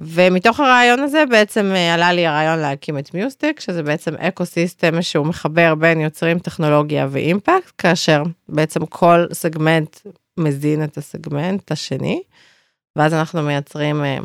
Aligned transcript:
ומתוך 0.00 0.60
הרעיון 0.60 1.00
הזה 1.00 1.24
בעצם 1.30 1.72
אה, 1.74 1.94
עלה 1.94 2.12
לי 2.12 2.26
הרעיון 2.26 2.58
להקים 2.58 2.98
את 2.98 3.14
מיוזטק, 3.14 3.60
שזה 3.60 3.82
בעצם 3.82 4.14
ecosystem 4.14 5.02
שהוא 5.02 5.26
מחבר 5.26 5.74
בין 5.74 6.00
יוצרים 6.00 6.38
טכנולוגיה 6.38 7.06
ואימפקט, 7.10 7.72
כאשר 7.78 8.22
בעצם 8.48 8.86
כל 8.86 9.26
סגמנט 9.32 9.96
מזין 10.38 10.84
את 10.84 10.98
הסגמנט 10.98 11.72
השני, 11.72 12.22
ואז 12.96 13.14
אנחנו 13.14 13.42
מייצרים 13.42 14.04
אה, 14.04 14.18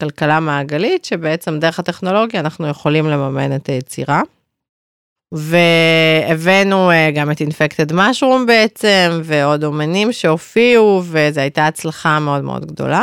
כלכלה 0.00 0.40
מעגלית, 0.40 1.04
שבעצם 1.04 1.58
דרך 1.58 1.78
הטכנולוגיה 1.78 2.40
אנחנו 2.40 2.68
יכולים 2.68 3.06
לממן 3.06 3.56
את 3.56 3.68
היצירה. 3.68 4.22
והבאנו 5.32 6.90
אה, 6.90 7.10
גם 7.14 7.30
את 7.30 7.40
Infected 7.40 7.92
Mushroom 7.92 8.46
בעצם, 8.46 9.20
ועוד 9.24 9.64
אומנים 9.64 10.12
שהופיעו, 10.12 11.02
וזו 11.04 11.40
הייתה 11.40 11.66
הצלחה 11.66 12.18
מאוד 12.18 12.44
מאוד 12.44 12.66
גדולה. 12.66 13.02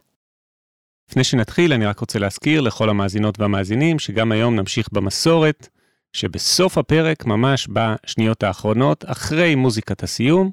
לפני 1.11 1.23
שנתחיל, 1.23 1.73
אני 1.73 1.85
רק 1.85 1.99
רוצה 1.99 2.19
להזכיר 2.19 2.61
לכל 2.61 2.89
המאזינות 2.89 3.39
והמאזינים 3.39 3.99
שגם 3.99 4.31
היום 4.31 4.55
נמשיך 4.55 4.89
במסורת, 4.91 5.69
שבסוף 6.13 6.77
הפרק, 6.77 7.25
ממש 7.25 7.67
בשניות 7.73 8.43
האחרונות, 8.43 9.05
אחרי 9.07 9.55
מוזיקת 9.55 10.03
הסיום, 10.03 10.51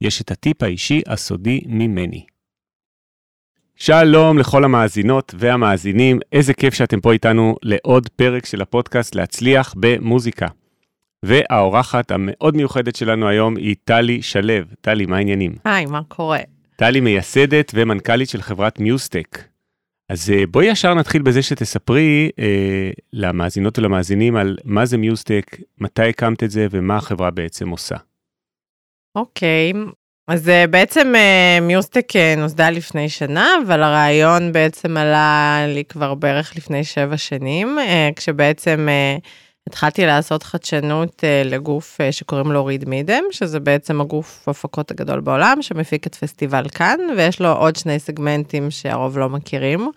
יש 0.00 0.20
את 0.20 0.30
הטיפ 0.30 0.62
האישי 0.62 1.02
הסודי 1.06 1.60
ממני. 1.66 2.24
שלום 3.76 4.38
לכל 4.38 4.64
המאזינות 4.64 5.34
והמאזינים, 5.38 6.18
איזה 6.32 6.54
כיף 6.54 6.74
שאתם 6.74 7.00
פה 7.00 7.12
איתנו 7.12 7.56
לעוד 7.62 8.08
פרק 8.08 8.46
של 8.46 8.62
הפודקאסט 8.62 9.14
להצליח 9.14 9.74
במוזיקה. 9.76 10.46
והאורחת 11.24 12.10
המאוד 12.10 12.56
מיוחדת 12.56 12.96
שלנו 12.96 13.28
היום 13.28 13.56
היא 13.56 13.76
טלי 13.84 14.22
שלו. 14.22 14.54
טלי, 14.80 15.06
מה 15.06 15.16
העניינים? 15.16 15.54
היי, 15.64 15.86
מה 15.86 16.00
קורה? 16.08 16.40
טלי 16.76 17.00
מייסדת 17.00 17.72
ומנכ"לית 17.74 18.28
של 18.28 18.42
חברת 18.42 18.80
מיוסטק. 18.80 19.49
אז 20.10 20.30
אה, 20.30 20.46
בואי 20.46 20.66
ישר 20.66 20.94
נתחיל 20.94 21.22
בזה 21.22 21.42
שתספרי 21.42 22.30
אה, 22.38 22.90
למאזינות 23.12 23.78
ולמאזינים 23.78 24.36
על 24.36 24.56
מה 24.64 24.86
זה 24.86 24.96
מיוסטק, 24.98 25.56
מתי 25.78 26.08
הקמת 26.08 26.42
את 26.42 26.50
זה 26.50 26.66
ומה 26.70 26.96
החברה 26.96 27.30
בעצם 27.30 27.68
עושה. 27.68 27.96
אוקיי. 29.16 29.72
אז 30.28 30.48
אה, 30.48 30.66
בעצם 30.66 31.12
אה, 31.16 31.58
מיוסטק 31.62 32.06
נוסדה 32.36 32.70
לפני 32.70 33.08
שנה, 33.08 33.48
אבל 33.66 33.82
הרעיון 33.82 34.52
בעצם 34.52 34.96
עלה 34.96 35.64
לי 35.68 35.84
כבר 35.84 36.14
בערך 36.14 36.56
לפני 36.56 36.84
שבע 36.84 37.16
שנים, 37.16 37.78
כשבעצם 38.16 38.88
התחלתי 39.68 40.06
לעשות 40.06 40.42
חדשנות 40.42 41.24
uh, 41.24 41.48
לגוף 41.48 42.00
uh, 42.00 42.12
שקוראים 42.12 42.52
לו 42.52 42.64
ריד 42.64 42.88
מידם, 42.88 43.22
שזה 43.30 43.60
בעצם 43.60 44.00
הגוף 44.00 44.48
הפקות 44.48 44.90
הגדול 44.90 45.20
בעולם, 45.20 45.62
שמפיק 45.62 46.06
את 46.06 46.14
פסטיבל 46.14 46.68
כאן, 46.68 46.98
ויש 47.16 47.40
לו 47.40 47.52
עוד 47.52 47.76
שני 47.76 47.98
סגמנטים 47.98 48.70
שהרוב 48.70 49.18
לא 49.18 49.28
מכירים, 49.28 49.90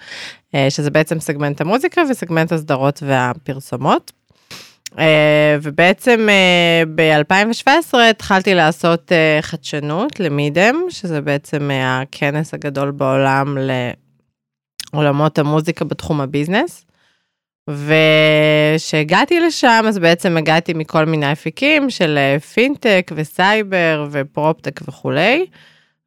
אה, 0.52 0.56
שזה 0.70 0.92
בעצם 0.92 1.20
סגמנט 1.20 1.62
המוזיקה 1.62 2.02
וסגמנט 2.10 2.52
הסדרות 2.52 3.04
והפרסומות. 3.06 4.12
אה, 4.92 4.96
ובעצם 5.62 6.28
אה, 6.30 6.90
ב-2017 6.96 7.98
התחלתי 8.10 8.54
לעשות 8.54 9.12
אה, 9.12 9.42
חדשנות 9.42 10.20
ל 10.20 10.28
Midem, 10.28 10.76
שזה 10.90 11.22
בעצם 11.22 11.70
אה, 11.70 11.74
הכנס 11.74 12.54
הגדול 12.54 12.92
בעולם 12.92 13.58
לעולמות 14.94 15.40
המוזיקה 15.40 15.86
בתחום 15.86 16.22
הביזנס. 16.22 16.86
וכשהגעתי 17.70 19.40
לשם, 19.40 19.86
אז 19.88 20.00
בעצם 20.00 20.38
הגעתי 20.38 20.74
מכל 20.74 21.06
מיני 21.06 21.32
אפיקים 21.32 21.90
של 21.90 22.18
אה, 22.18 22.40
פינטק 22.40 23.12
וסייבר 23.16 24.08
ופרופטק 24.12 24.82
וכולי, 24.88 25.46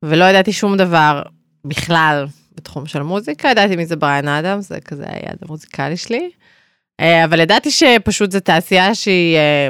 ולא 0.03 0.25
ידעתי 0.25 0.53
שום 0.53 0.77
דבר 0.77 1.23
בכלל 1.65 2.27
בתחום 2.55 2.87
של 2.87 3.03
מוזיקה, 3.03 3.49
ידעתי 3.49 3.77
מי 3.77 3.87
זה 3.87 3.97
בריין 3.97 4.29
אדם, 4.29 4.61
זה 4.61 4.81
כזה 4.81 5.05
היד 5.09 5.39
המוזיקלי 5.43 5.97
שלי, 5.97 6.31
אה, 7.01 7.25
אבל 7.25 7.41
ידעתי 7.41 7.71
שפשוט 7.71 8.31
זו 8.31 8.41
תעשייה 8.41 8.95
שהיא 8.95 9.37
אה, 9.37 9.69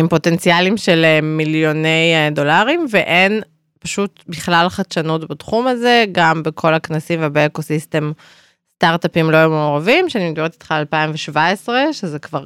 עם 0.00 0.08
פוטנציאלים 0.08 0.76
של 0.76 1.20
מיליוני 1.22 2.30
דולרים, 2.32 2.86
ואין 2.90 3.40
פשוט 3.78 4.24
בכלל 4.28 4.68
חדשנות 4.68 5.28
בתחום 5.28 5.66
הזה, 5.66 6.04
גם 6.12 6.42
בכל 6.42 6.74
הכנסים 6.74 7.20
ובאקוסיסטם. 7.22 8.12
סטארט-אפים 8.80 9.30
לא 9.30 9.36
היו 9.36 9.50
מעורבים, 9.50 10.08
שאני 10.08 10.30
מדברת 10.30 10.52
איתך 10.52 10.72
על 10.72 10.78
2017, 10.78 11.92
שזה 11.92 12.18
כבר, 12.18 12.44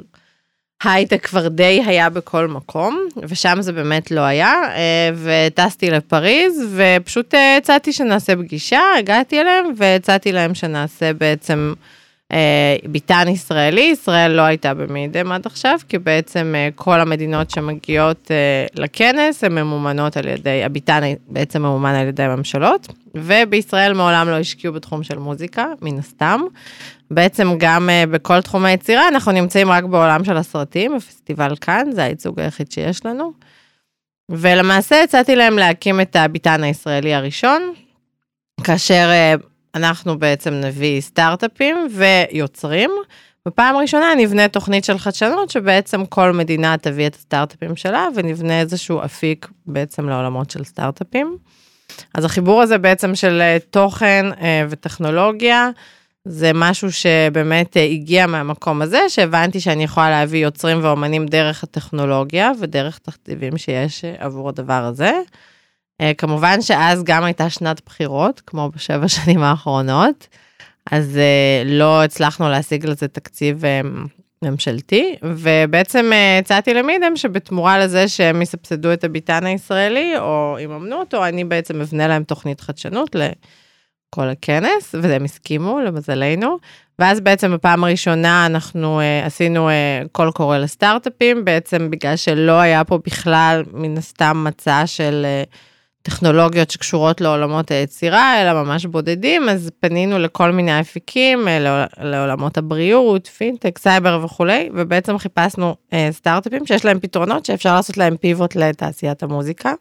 הייטק 0.85 1.27
כבר 1.27 1.49
די 1.49 1.83
היה 1.87 2.11
בכל 2.11 2.49
מקום, 2.49 3.07
ושם 3.17 3.57
זה 3.61 3.73
באמת 3.73 4.11
לא 4.11 4.21
היה, 4.21 4.53
אה, 4.53 5.11
וטסתי 5.15 5.91
לפריז, 5.91 6.77
ופשוט 6.77 7.35
אה, 7.35 7.57
הצעתי 7.57 7.93
שנעשה 7.93 8.37
פגישה, 8.37 8.81
הגעתי 8.99 9.41
אליהם, 9.41 9.67
והצעתי 9.77 10.33
להם 10.33 10.55
שנעשה 10.55 11.13
בעצם... 11.13 11.75
אה, 12.35 12.77
ביטן 12.89 13.29
ישראלי, 13.29 13.81
ישראל 13.81 14.33
לא 14.33 14.43
הייתה 14.43 14.75
במידם 14.75 15.33
עד 15.33 15.47
עכשיו, 15.47 15.79
כי 15.89 15.99
בעצם 15.99 16.55
אה, 16.57 16.69
כל 16.75 17.01
המדינות 17.01 17.51
שמגיעות 17.51 18.31
אה, 18.31 18.67
לכנס 18.83 19.45
הן 19.45 19.53
ממומנות 19.53 20.17
על 20.17 20.29
ידי, 20.29 20.65
הביטן 20.65 21.01
בעצם 21.29 21.63
ממומן 21.63 21.95
על 21.95 22.07
ידי 22.07 22.23
הממשלות, 22.23 22.89
ובישראל 23.15 23.93
מעולם 23.93 24.29
לא 24.29 24.39
השקיעו 24.39 24.75
בתחום 24.75 25.03
של 25.03 25.19
מוזיקה, 25.19 25.67
מן 25.83 25.99
הסתם. 25.99 26.41
בעצם 27.11 27.55
גם 27.59 27.91
בכל 28.11 28.41
תחום 28.41 28.65
היצירה 28.65 29.09
אנחנו 29.09 29.33
נמצאים 29.33 29.71
רק 29.71 29.85
בעולם 29.85 30.25
של 30.25 30.37
הסרטים, 30.37 30.97
בפסטיבל 30.97 31.57
כאן, 31.57 31.87
זה 31.93 32.03
הייצוג 32.03 32.41
היחיד 32.41 32.73
שיש 32.73 33.07
לנו. 33.07 33.33
ולמעשה 34.31 35.03
הצעתי 35.03 35.37
להם 35.37 35.59
להקים 35.59 36.01
את 36.01 36.17
הביטן 36.17 36.63
הישראלי 36.63 37.15
הראשון, 37.15 37.73
כאשר 38.65 39.11
אנחנו 39.75 40.19
בעצם 40.19 40.55
נביא 40.55 41.01
סטארט-אפים 41.01 41.77
ויוצרים. 41.91 42.91
בפעם 43.49 43.77
ראשונה 43.77 44.15
נבנה 44.19 44.49
תוכנית 44.49 44.85
של 44.85 44.99
חדשנות, 44.99 45.51
שבעצם 45.51 46.07
כל 46.07 46.33
מדינה 46.33 46.77
תביא 46.79 47.07
את 47.07 47.15
הסטארט-אפים 47.15 47.77
שלה, 47.77 48.09
ונבנה 48.15 48.61
איזשהו 48.61 49.05
אפיק 49.05 49.49
בעצם 49.67 50.09
לעולמות 50.09 50.51
של 50.51 50.65
סטארט-אפים. 50.65 51.37
אז 52.15 52.25
החיבור 52.25 52.63
הזה 52.63 52.79
בעצם 52.79 53.15
של 53.15 53.41
אה, 53.41 53.57
תוכן 53.71 54.27
אה, 54.41 54.67
וטכנולוגיה, 54.71 55.71
זה 56.25 56.51
משהו 56.55 56.93
שבאמת 56.93 57.77
אה, 57.77 57.83
הגיע 57.83 58.27
מהמקום 58.27 58.83
הזה, 58.83 59.09
שהבנתי 59.09 59.61
שאני 59.61 59.85
יכולה 59.85 60.11
להביא 60.11 60.45
יוצרים 60.45 60.79
ואומנים 60.83 61.27
דרך 61.27 61.63
הטכנולוגיה 61.63 62.53
ודרך 62.61 62.99
תכתיבים 62.99 63.59
שיש 63.59 64.05
עבור 64.19 64.49
הדבר 64.49 64.85
הזה. 64.85 65.13
Uh, 66.03 66.15
כמובן 66.19 66.61
שאז 66.61 67.05
גם 67.05 67.25
הייתה 67.25 67.51
שנת 67.51 67.81
בחירות, 67.87 68.43
כמו 68.47 68.71
בשבע 68.75 69.09
שנים 69.17 69.43
האחרונות, 69.43 70.29
אז 70.91 71.17
uh, 71.17 71.69
לא 71.69 72.05
הצלחנו 72.05 72.49
להשיג 72.49 72.87
לזה 72.87 73.09
תקציב 73.09 73.63
uh, 73.65 73.87
ממשלתי, 74.43 75.15
ובעצם 75.23 76.11
הצעתי 76.41 76.75
למידם 76.75 77.17
שבתמורה 77.17 77.79
לזה 77.79 78.09
שהם 78.09 78.43
יסבסדו 78.43 78.93
את 78.93 79.05
הביטן 79.05 79.47
הישראלי, 79.47 80.19
או 80.19 80.57
יממנו 80.61 80.97
אותו, 80.97 81.25
אני 81.25 81.45
בעצם 81.45 81.81
אבנה 81.81 82.09
להם 82.09 82.25
תוכנית 82.25 82.61
חדשנות 82.61 83.15
לכל 83.15 84.29
הכנס, 84.29 84.95
והם 85.03 85.25
הסכימו, 85.25 85.81
למזלנו. 85.81 86.59
ואז 86.99 87.21
בעצם 87.21 87.53
בפעם 87.53 87.85
הראשונה 87.85 88.47
אנחנו 88.47 89.01
uh, 89.01 89.27
עשינו 89.27 89.69
uh, 89.69 90.09
קול 90.13 90.31
קורא 90.31 90.59
לסטארט-אפים, 90.59 91.45
בעצם 91.45 91.91
בגלל 91.91 92.17
שלא 92.17 92.53
היה 92.53 92.85
פה 92.85 92.99
בכלל, 93.07 93.63
מן 93.73 93.99
הסתם, 93.99 94.45
מצע 94.49 94.83
של... 94.87 95.27
Uh, 95.45 95.74
טכנולוגיות 96.07 96.71
שקשורות 96.71 97.21
לעולמות 97.21 97.71
היצירה, 97.71 98.43
אלא 98.43 98.63
ממש 98.63 98.87
בודדים, 98.87 99.49
אז 99.49 99.71
פנינו 99.81 100.19
לכל 100.19 100.51
מיני 100.51 100.81
אפיקים, 100.81 101.49
אה, 101.49 101.87
לעולמות 102.01 102.59
הבריאות, 102.59 103.27
פינטק, 103.27 103.79
סייבר 103.79 104.21
וכולי, 104.25 104.71
ובעצם 104.75 105.19
חיפשנו 105.19 105.77
אה, 105.93 106.09
סטארט-אפים 106.13 106.67
שיש 106.67 106.85
להם 106.85 107.01
פתרונות 107.01 107.47
שאפשר 107.47 107.75
לעשות 107.75 107.97
להם 107.97 108.17
פיבוט 108.17 108.57
לתעשיית 108.57 109.23
המוזיקה. 109.23 109.73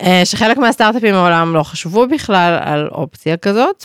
אה, 0.00 0.22
שחלק 0.24 0.56
מהסטארט-אפים 0.56 1.14
מעולם 1.14 1.54
לא 1.54 1.62
חשבו 1.62 2.06
בכלל 2.06 2.58
על 2.62 2.88
אופציה 2.88 3.36
כזאת. 3.36 3.84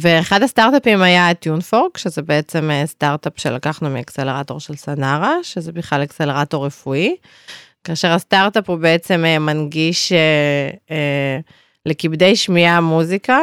ואחד 0.00 0.42
הסטארט-אפים 0.42 1.02
היה 1.02 1.34
Tunefork, 1.34 1.98
שזה 1.98 2.22
בעצם 2.22 2.70
סטארט-אפ 2.84 3.32
שלקחנו 3.36 3.90
מאקסלרטור 3.90 4.60
של 4.60 4.76
Sanara, 4.76 5.34
שזה 5.42 5.72
בכלל 5.72 6.02
אקסלרטור 6.02 6.66
רפואי. 6.66 7.16
כאשר 7.84 8.08
הסטארט-אפ 8.08 8.70
הוא 8.70 8.78
בעצם 8.78 9.24
אה, 9.24 9.38
מנגיש 9.38 10.12
אה, 10.12 10.70
אה, 10.90 11.38
לכבדי 11.86 12.36
שמיעה 12.36 12.80
מוזיקה, 12.80 13.38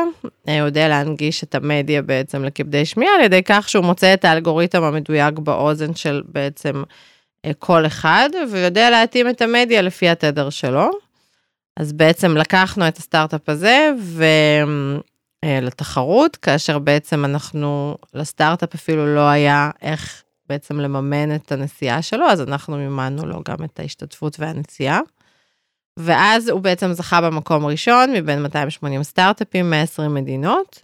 אה, 0.48 0.60
הוא 0.60 0.66
יודע 0.66 0.88
להנגיש 0.88 1.44
את 1.44 1.56
המדיה 1.56 2.02
בעצם 2.02 2.44
לכבדי 2.44 2.86
שמיעה 2.86 3.16
על 3.16 3.22
ידי 3.22 3.42
כך 3.46 3.70
שהוא 3.70 3.86
מוצא 3.86 4.14
את 4.14 4.26
האלגוריתם 4.26 4.84
המדויק 4.84 5.40
באוזן 5.40 5.96
של 5.96 6.22
בעצם 6.26 6.84
אה, 7.46 7.52
כל 7.60 7.86
אחד, 7.86 8.30
ויודע 8.52 8.90
להתאים 8.90 9.30
את 9.30 9.42
המדיה 9.42 9.82
לפי 9.82 10.10
התדר 10.10 10.50
שלו. 10.50 10.90
אז 11.78 11.94
בעצם 11.94 12.38
לקחנו 12.38 12.88
את 12.88 12.98
הסטארט-אפ 12.98 13.50
הזה 13.50 13.92
ולתחרות, 15.46 16.36
אה, 16.36 16.40
כאשר 16.42 16.80
בעצם 16.80 17.26
אנחנו, 17.26 17.98
לסטארט-אפ 18.14 18.76
אפילו 18.76 19.16
לא 19.16 19.28
היה 19.30 19.70
איך 19.82 20.24
בעצם 20.50 20.80
לממן 20.80 21.36
את 21.36 21.52
הנסיעה 21.52 22.02
שלו, 22.02 22.26
אז 22.26 22.42
אנחנו 22.42 22.78
מימנו 22.78 23.26
לו 23.26 23.42
גם 23.50 23.64
את 23.64 23.80
ההשתתפות 23.80 24.40
והנסיעה. 24.40 25.00
ואז 25.98 26.50
הוא 26.50 26.62
בעצם 26.62 26.94
זכה 26.94 27.22
במקום 27.22 27.66
ראשון 27.66 28.14
מבין 28.14 28.42
280 28.42 29.04
סטארט-אפים, 29.04 29.70
120 29.70 30.14
מדינות. 30.14 30.84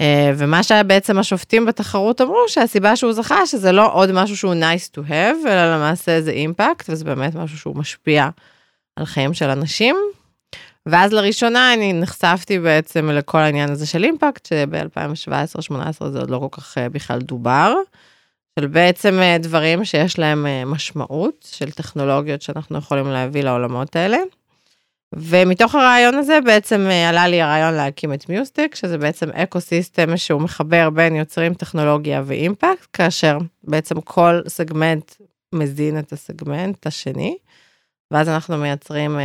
אה, 0.00 0.32
ומה 0.36 0.62
שבעצם 0.62 1.18
השופטים 1.18 1.66
בתחרות 1.66 2.20
אמרו, 2.20 2.44
שהסיבה 2.48 2.96
שהוא 2.96 3.12
זכה, 3.12 3.46
שזה 3.46 3.72
לא 3.72 3.92
עוד 3.92 4.12
משהו 4.12 4.36
שהוא 4.36 4.54
nice 4.54 4.96
to 4.96 5.08
have, 5.08 5.48
אלא 5.48 5.74
למעשה 5.74 6.20
זה 6.20 6.30
אימפקט, 6.30 6.90
וזה 6.90 7.04
באמת 7.04 7.34
משהו 7.34 7.58
שהוא 7.58 7.76
משפיע 7.76 8.28
על 8.96 9.04
חיים 9.04 9.34
של 9.34 9.50
אנשים. 9.50 9.96
ואז 10.86 11.12
לראשונה 11.12 11.74
אני 11.74 11.92
נחשפתי 11.92 12.58
בעצם 12.58 13.10
לכל 13.10 13.38
העניין 13.38 13.70
הזה 13.70 13.86
של 13.86 14.04
אימפקט, 14.04 14.46
שב-2017-2018 14.46 16.08
זה 16.08 16.18
עוד 16.18 16.30
לא 16.30 16.38
כל 16.38 16.60
כך 16.60 16.78
אה, 16.78 16.88
בכלל 16.88 17.18
דובר. 17.18 17.74
של 18.60 18.66
בעצם 18.66 19.18
אה, 19.22 19.38
דברים 19.38 19.84
שיש 19.84 20.18
להם 20.18 20.46
אה, 20.46 20.64
משמעות, 20.64 21.48
של 21.50 21.70
טכנולוגיות 21.70 22.42
שאנחנו 22.42 22.78
יכולים 22.78 23.06
להביא 23.06 23.42
לעולמות 23.42 23.96
האלה. 23.96 24.18
ומתוך 25.12 25.74
הרעיון 25.74 26.14
הזה 26.14 26.38
בעצם 26.44 26.86
אה, 26.90 27.08
עלה 27.08 27.28
לי 27.28 27.42
הרעיון 27.42 27.74
להקים 27.74 28.14
את 28.14 28.28
מיוזטק, 28.28 28.74
שזה 28.74 28.98
בעצם 28.98 29.30
eco 29.30 29.60
system 29.60 30.16
שהוא 30.16 30.40
מחבר 30.40 30.90
בין 30.90 31.16
יוצרים 31.16 31.54
טכנולוגיה 31.54 32.22
ואימפקט, 32.24 32.86
כאשר 32.92 33.38
בעצם 33.64 34.00
כל 34.00 34.40
סגמנט 34.48 35.12
מזין 35.52 35.98
את 35.98 36.12
הסגמנט 36.12 36.86
השני, 36.86 37.36
ואז 38.10 38.28
אנחנו 38.28 38.56
מייצרים 38.56 39.18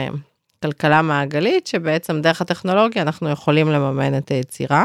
כלכלה 0.63 1.01
מעגלית, 1.01 1.67
שבעצם 1.67 2.21
דרך 2.21 2.41
הטכנולוגיה 2.41 3.01
אנחנו 3.01 3.29
יכולים 3.29 3.69
לממן 3.69 4.17
את 4.17 4.31
היצירה. 4.31 4.83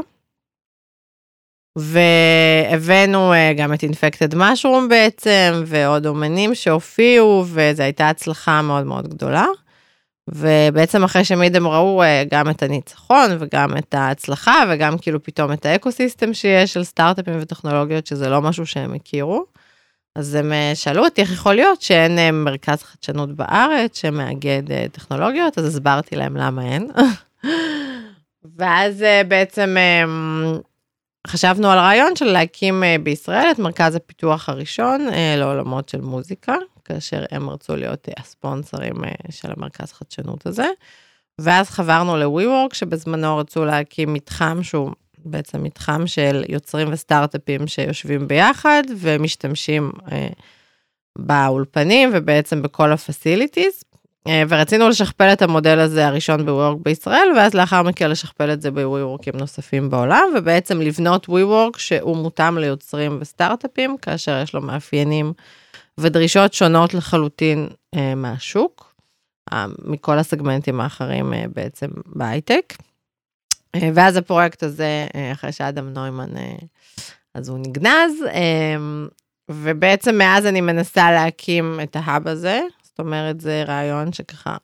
והבאנו 1.79 3.33
אה, 3.33 3.53
גם 3.57 3.75
את 3.75 3.83
אינפקטד 3.83 4.35
משרום 4.35 4.89
בעצם, 4.89 5.63
ועוד 5.67 6.07
אומנים 6.07 6.55
שהופיעו, 6.55 7.45
וזו 7.47 7.83
הייתה 7.83 8.09
הצלחה 8.09 8.63
מאוד 8.63 8.87
מאוד 8.87 9.09
גדולה. 9.09 9.47
ובעצם 10.31 11.05
אחרי 11.05 11.25
שמידם 11.25 11.67
ראו 11.67 12.03
אה, 12.03 12.25
גם 12.31 12.51
את 12.51 12.63
הניצחון 12.63 13.31
וגם 13.39 13.77
את 13.77 13.95
ההצלחה 13.95 14.65
וגם 14.71 14.99
כאילו 14.99 15.23
פתאום 15.23 15.53
את 15.53 15.67
האקוסיסטם 15.67 16.35
שיש 16.35 16.73
של 16.73 16.85
סטארט-אפים 16.85 17.35
וטכנולוגיות 17.41 18.07
שזה 18.07 18.29
לא 18.29 18.43
משהו 18.43 18.67
שהם 18.67 18.95
הכירו. 18.95 19.45
אז 20.17 20.35
הם 20.35 20.53
אה, 20.53 20.73
שאלו 20.75 21.05
אותי 21.05 21.21
איך 21.21 21.33
יכול 21.33 21.55
להיות 21.55 21.83
שאין 21.83 22.19
מרכז 22.45 22.83
חדשנות 22.83 23.37
בארץ 23.37 23.99
שמאגד 23.99 24.63
טכנולוגיות, 24.93 25.59
אז 25.59 25.65
הסברתי 25.65 26.17
להם 26.17 26.37
למה 26.37 26.63
אין. 26.63 26.91
ואז 28.59 29.05
בעצם 29.29 29.77
חשבנו 31.27 31.71
על 31.71 31.79
רעיון 31.79 32.17
של 32.17 32.25
להקים 32.25 32.85
אה, 32.85 32.97
בישראל 33.03 33.51
את 33.51 33.59
מרכז 33.59 33.95
הפיתוח 33.95 34.49
הראשון 34.49 35.09
אה, 35.13 35.35
לעולמות 35.39 35.89
של 35.89 36.01
מוזיקה, 36.01 36.57
כאשר 36.85 37.25
הם 37.31 37.51
רצו 37.51 37.77
להיות 37.77 38.09
אה, 38.09 38.15
הספונסרים 38.19 38.95
של 39.31 39.53
המרכז 39.57 39.93
חדשנות 39.93 40.47
הזה. 40.47 40.67
ואז 41.41 41.71
חברנו 41.71 42.17
ל-WeWork, 42.17 42.75
שבזמנו 42.75 43.37
רצו 43.37 43.65
להקים 43.65 44.13
מתחם 44.13 44.63
שהוא 44.63 44.91
בעצם 45.19 45.63
מתחם 45.63 46.07
של 46.07 46.45
יוצרים 46.49 46.89
וסטארט-אפים 46.93 47.67
שיושבים 47.67 48.29
ביחד 48.29 48.83
ומשתמשים 48.97 49.93
באולפנים 51.19 52.11
ובעצם 52.13 52.63
בכל 52.63 52.93
הפסיליטיז. 52.93 53.85
אה, 54.29 54.43
ורצינו 54.49 54.89
לשכפל 54.89 55.33
את 55.33 55.43
המודל 55.43 55.79
הזה 55.79 56.07
הראשון 56.07 56.47
בווי 56.47 56.77
בישראל, 56.83 57.29
ואז 57.37 57.55
לאחר 57.55 57.83
מכן 57.83 58.11
לשכפל 58.11 58.53
את 58.53 58.63
זה 58.63 58.71
בווי 58.71 59.17
נוספים 59.35 59.91
בעולם, 59.91 60.25
ובעצם 60.37 60.81
לבנות 60.81 61.29
ווי 61.29 61.45
שהוא 61.77 62.17
מותאם 62.17 62.59
ליוצרים 62.59 63.19
וסטארט-אפים, 63.21 63.97
כאשר 64.03 64.41
יש 64.43 64.55
לו 64.55 64.61
מאפיינים 64.61 65.33
ודרישות 66.01 66.55
שונות 66.55 66.95
לחלוטין 66.95 67.69
אה, 67.95 68.15
מהשוק, 68.15 68.95
אה, 69.53 69.67
מכל 69.79 70.19
הסגמנטים 70.19 70.81
האחרים 70.81 71.33
בעצם 71.55 71.89
בהייטק. 72.07 72.75
ואז 73.95 74.17
הפרויקט 74.17 74.63
הזה, 74.63 75.07
אחרי 75.33 75.53
שאדם 75.53 75.89
נוימן, 75.89 76.31
אז 77.35 77.49
הוא 77.49 77.59
נגנז, 77.59 78.13
ובעצם 79.51 80.19
מאז 80.19 80.47
אני 80.47 80.61
מנסה 80.61 81.11
להקים 81.11 81.81
את 81.83 81.97
ההאב 81.97 82.29
הזה, 82.29 82.61
זאת 82.95 83.01
אומרת, 83.01 83.41
זה 83.41 83.65
רעיון 83.67 84.13
שככה, 84.13 84.57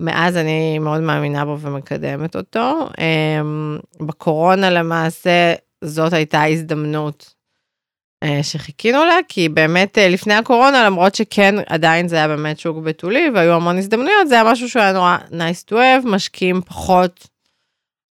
מאז 0.00 0.36
אני 0.36 0.78
מאוד 0.78 1.00
מאמינה 1.00 1.44
בו 1.44 1.60
ומקדמת 1.60 2.36
אותו. 2.36 2.88
אמ, 2.98 3.78
בקורונה 4.00 4.70
למעשה, 4.70 5.54
זאת 5.84 6.12
הייתה 6.12 6.44
הזדמנות 6.44 7.34
אה, 8.22 8.42
שחיכינו 8.42 9.04
לה, 9.04 9.16
כי 9.28 9.48
באמת 9.48 9.98
אה, 9.98 10.08
לפני 10.08 10.34
הקורונה, 10.34 10.84
למרות 10.84 11.14
שכן, 11.14 11.54
עדיין 11.66 12.08
זה 12.08 12.16
היה 12.16 12.28
באמת 12.28 12.58
שוק 12.58 12.76
בתולי, 12.78 13.30
והיו 13.34 13.52
המון 13.52 13.78
הזדמנויות, 13.78 14.28
זה 14.28 14.34
היה 14.34 14.52
משהו 14.52 14.68
שהיה 14.68 14.92
נורא 14.92 15.16
nice 15.30 15.70
to 15.70 15.74
have, 15.74 16.08
משקיעים 16.08 16.60
פחות 16.62 17.28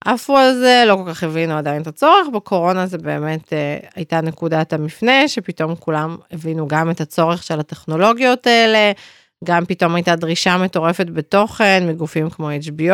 עפו 0.05 0.37
על 0.37 0.53
זה, 0.53 0.83
לא 0.87 0.95
כל 0.95 1.13
כך 1.13 1.23
הבינו 1.23 1.57
עדיין 1.57 1.81
את 1.81 1.87
הצורך, 1.87 2.27
בקורונה 2.33 2.85
זה 2.85 2.97
באמת 2.97 3.53
אה, 3.53 3.77
הייתה 3.95 4.21
נקודת 4.21 4.73
המפנה, 4.73 5.27
שפתאום 5.27 5.75
כולם 5.75 6.17
הבינו 6.31 6.67
גם 6.67 6.91
את 6.91 7.01
הצורך 7.01 7.43
של 7.43 7.59
הטכנולוגיות 7.59 8.47
האלה, 8.47 8.91
גם 9.43 9.65
פתאום 9.65 9.95
הייתה 9.95 10.15
דרישה 10.15 10.57
מטורפת 10.57 11.07
בתוכן 11.09 11.83
מגופים 11.87 12.29
כמו 12.29 12.49
HBO 12.51 12.93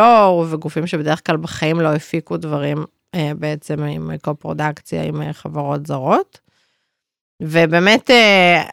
וגופים 0.49 0.88
שבדרך 0.88 1.27
כלל 1.27 1.38
בחיים 1.38 1.81
לא 1.81 1.88
הפיקו 1.95 2.38
דברים 2.38 2.85
אה, 3.15 3.31
בעצם 3.39 3.83
עם 3.83 4.11
קו-פרודקציה 4.21 5.03
עם 5.03 5.21
אה, 5.21 5.33
חברות 5.33 5.85
זרות. 5.85 6.39
ובאמת 7.41 8.11
אה, 8.11 8.63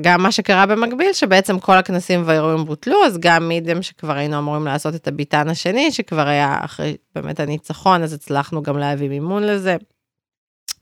גם 0.00 0.22
מה 0.22 0.32
שקרה 0.32 0.66
במקביל 0.66 1.12
שבעצם 1.12 1.58
כל 1.58 1.76
הכנסים 1.76 2.22
והאירועים 2.26 2.64
בוטלו 2.64 3.04
אז 3.04 3.18
גם 3.18 3.48
מידם 3.48 3.82
שכבר 3.82 4.12
היינו 4.12 4.38
אמורים 4.38 4.64
לעשות 4.64 4.94
את 4.94 5.08
הביטן 5.08 5.48
השני 5.48 5.92
שכבר 5.92 6.28
היה 6.28 6.58
אחרי 6.64 6.96
באמת 7.14 7.40
הניצחון 7.40 8.02
אז 8.02 8.12
הצלחנו 8.12 8.62
גם 8.62 8.78
להביא 8.78 9.08
מימון 9.08 9.42
לזה 9.42 9.76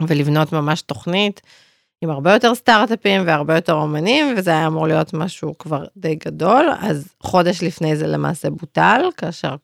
ולבנות 0.08 0.52
ממש 0.52 0.82
תוכנית. 0.82 1.40
עם 2.02 2.10
הרבה 2.10 2.32
יותר 2.32 2.54
סטארט-אפים 2.54 3.22
והרבה 3.26 3.54
יותר 3.54 3.72
אומנים, 3.72 4.34
וזה 4.36 4.50
היה 4.50 4.66
אמור 4.66 4.86
להיות 4.86 5.14
משהו 5.14 5.58
כבר 5.58 5.84
די 5.96 6.14
גדול, 6.14 6.66
אז 6.80 7.08
חודש 7.20 7.62
לפני 7.62 7.96
זה 7.96 8.06
למעשה 8.06 8.50
בוטל, 8.50 9.00
כאשר 9.16 9.56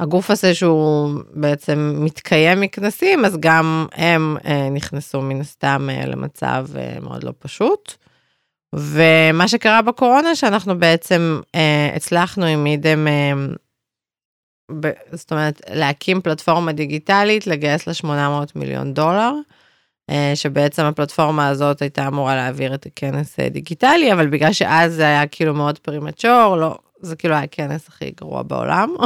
הגוף 0.00 0.30
הזה 0.30 0.54
שהוא 0.54 1.10
בעצם 1.30 1.94
מתקיים 1.98 2.60
מכנסים, 2.60 3.24
אז 3.24 3.36
גם 3.40 3.86
הם 3.92 4.36
אה, 4.46 4.70
נכנסו 4.70 5.22
מן 5.22 5.40
הסתם 5.40 5.88
אה, 5.90 6.06
למצב 6.06 6.66
אה, 6.76 7.00
מאוד 7.00 7.24
לא 7.24 7.32
פשוט. 7.38 7.94
ומה 8.74 9.48
שקרה 9.48 9.82
בקורונה, 9.82 10.34
שאנחנו 10.34 10.78
בעצם 10.78 11.40
אה, 11.54 11.90
הצלחנו 11.96 12.46
עם 12.46 12.64
מידם, 12.64 13.08
אה, 13.08 13.32
ב, 14.80 14.90
זאת 15.12 15.32
אומרת, 15.32 15.60
להקים 15.70 16.20
פלטפורמה 16.20 16.72
דיגיטלית, 16.72 17.46
לגייס 17.46 17.86
לה 17.86 17.94
800 17.94 18.56
מיליון 18.56 18.94
דולר. 18.94 19.32
אה, 20.10 20.32
שבעצם 20.34 20.84
הפלטפורמה 20.84 21.48
הזאת 21.48 21.82
הייתה 21.82 22.06
אמורה 22.06 22.36
להעביר 22.36 22.74
את 22.74 22.86
הכנס 22.86 23.40
אה, 23.40 23.48
דיגיטלי, 23.48 24.12
אבל 24.12 24.26
בגלל 24.26 24.52
שאז 24.52 24.94
זה 24.94 25.02
היה 25.02 25.26
כאילו 25.26 25.54
מאוד 25.54 25.78
premature, 25.78 26.56
לא, 26.56 26.78
זה 27.00 27.16
כאילו 27.16 27.34
היה 27.34 27.42
הכנס 27.42 27.88
הכי 27.88 28.12
גרוע 28.20 28.42
בעולם. 28.42 28.94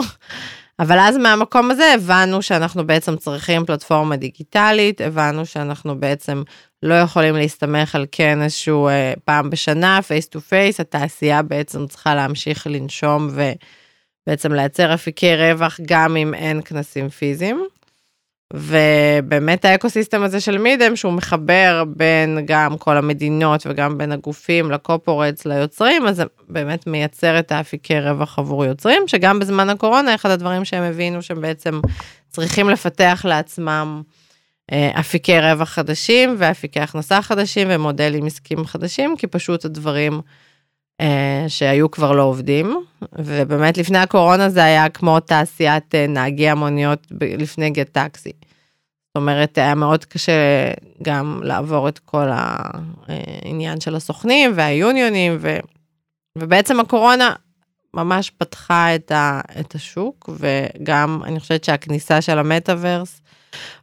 אבל 0.80 0.98
אז 0.98 1.16
מהמקום 1.16 1.70
הזה 1.70 1.94
הבנו 1.94 2.42
שאנחנו 2.42 2.86
בעצם 2.86 3.16
צריכים 3.16 3.66
פלטפורמה 3.66 4.16
דיגיטלית, 4.16 5.00
הבנו 5.00 5.46
שאנחנו 5.46 6.00
בעצם 6.00 6.42
לא 6.82 6.94
יכולים 6.94 7.36
להסתמך 7.36 7.94
על 7.94 8.06
כנס 8.12 8.54
שהוא 8.54 8.90
אה, 8.90 9.12
פעם 9.24 9.50
בשנה, 9.50 10.02
face 10.02 10.28
to 10.28 10.40
face, 10.40 10.80
התעשייה 10.80 11.42
בעצם 11.42 11.86
צריכה 11.86 12.14
להמשיך 12.14 12.66
לנשום 12.66 13.28
ובעצם 14.26 14.52
לייצר 14.52 14.94
אפיקי 14.94 15.36
רווח 15.36 15.80
גם 15.86 16.16
אם 16.16 16.34
אין 16.34 16.62
כנסים 16.62 17.08
פיזיים. 17.08 17.66
ובאמת 18.54 19.64
האקוסיסטם 19.64 20.22
הזה 20.22 20.40
של 20.40 20.58
מידם 20.58 20.96
שהוא 20.96 21.12
מחבר 21.12 21.84
בין 21.96 22.38
גם 22.44 22.78
כל 22.78 22.96
המדינות 22.96 23.66
וגם 23.66 23.98
בין 23.98 24.12
הגופים 24.12 24.70
לקופורטס 24.70 25.46
ליוצרים 25.46 26.06
אז 26.06 26.16
זה 26.16 26.24
באמת 26.48 26.86
מייצר 26.86 27.38
את 27.38 27.52
האפיקי 27.52 28.00
רווח 28.00 28.38
עבור 28.38 28.64
יוצרים 28.64 29.02
שגם 29.06 29.38
בזמן 29.38 29.70
הקורונה 29.70 30.14
אחד 30.14 30.30
הדברים 30.30 30.64
שהם 30.64 30.82
הבינו 30.82 31.22
שהם 31.22 31.40
בעצם 31.40 31.80
צריכים 32.28 32.68
לפתח 32.68 33.24
לעצמם 33.28 34.02
אה, 34.72 34.90
אפיקי 35.00 35.40
רווח 35.40 35.68
חדשים 35.68 36.34
ואפיקי 36.38 36.80
הכנסה 36.80 37.22
חדשים 37.22 37.68
ומודלים 37.70 38.26
עסקיים 38.26 38.64
חדשים 38.64 39.16
כי 39.16 39.26
פשוט 39.26 39.64
הדברים 39.64 40.20
שהיו 41.48 41.90
כבר 41.90 42.12
לא 42.12 42.22
עובדים, 42.22 42.84
ובאמת 43.18 43.78
לפני 43.78 43.98
הקורונה 43.98 44.48
זה 44.48 44.64
היה 44.64 44.88
כמו 44.88 45.20
תעשיית 45.20 45.94
אה, 45.94 46.06
נהגי 46.06 46.48
המוניות 46.48 47.06
לפני 47.20 47.70
גט 47.70 47.88
טקסי. 47.92 48.32
זאת 49.08 49.16
אומרת, 49.16 49.58
היה 49.58 49.74
מאוד 49.74 50.04
קשה 50.04 50.32
גם 51.02 51.40
לעבור 51.44 51.88
את 51.88 51.98
כל 51.98 52.28
העניין 52.32 53.80
של 53.80 53.96
הסוכנים 53.96 54.52
והיוניונים, 54.54 55.36
ו, 55.40 55.58
ובעצם 56.38 56.80
הקורונה 56.80 57.34
ממש 57.94 58.30
פתחה 58.30 58.94
את, 58.94 59.10
ה, 59.10 59.40
את 59.60 59.74
השוק, 59.74 60.30
וגם 60.38 61.20
אני 61.24 61.40
חושבת 61.40 61.64
שהכניסה 61.64 62.20
של 62.20 62.38
המטאוורס, 62.38 63.20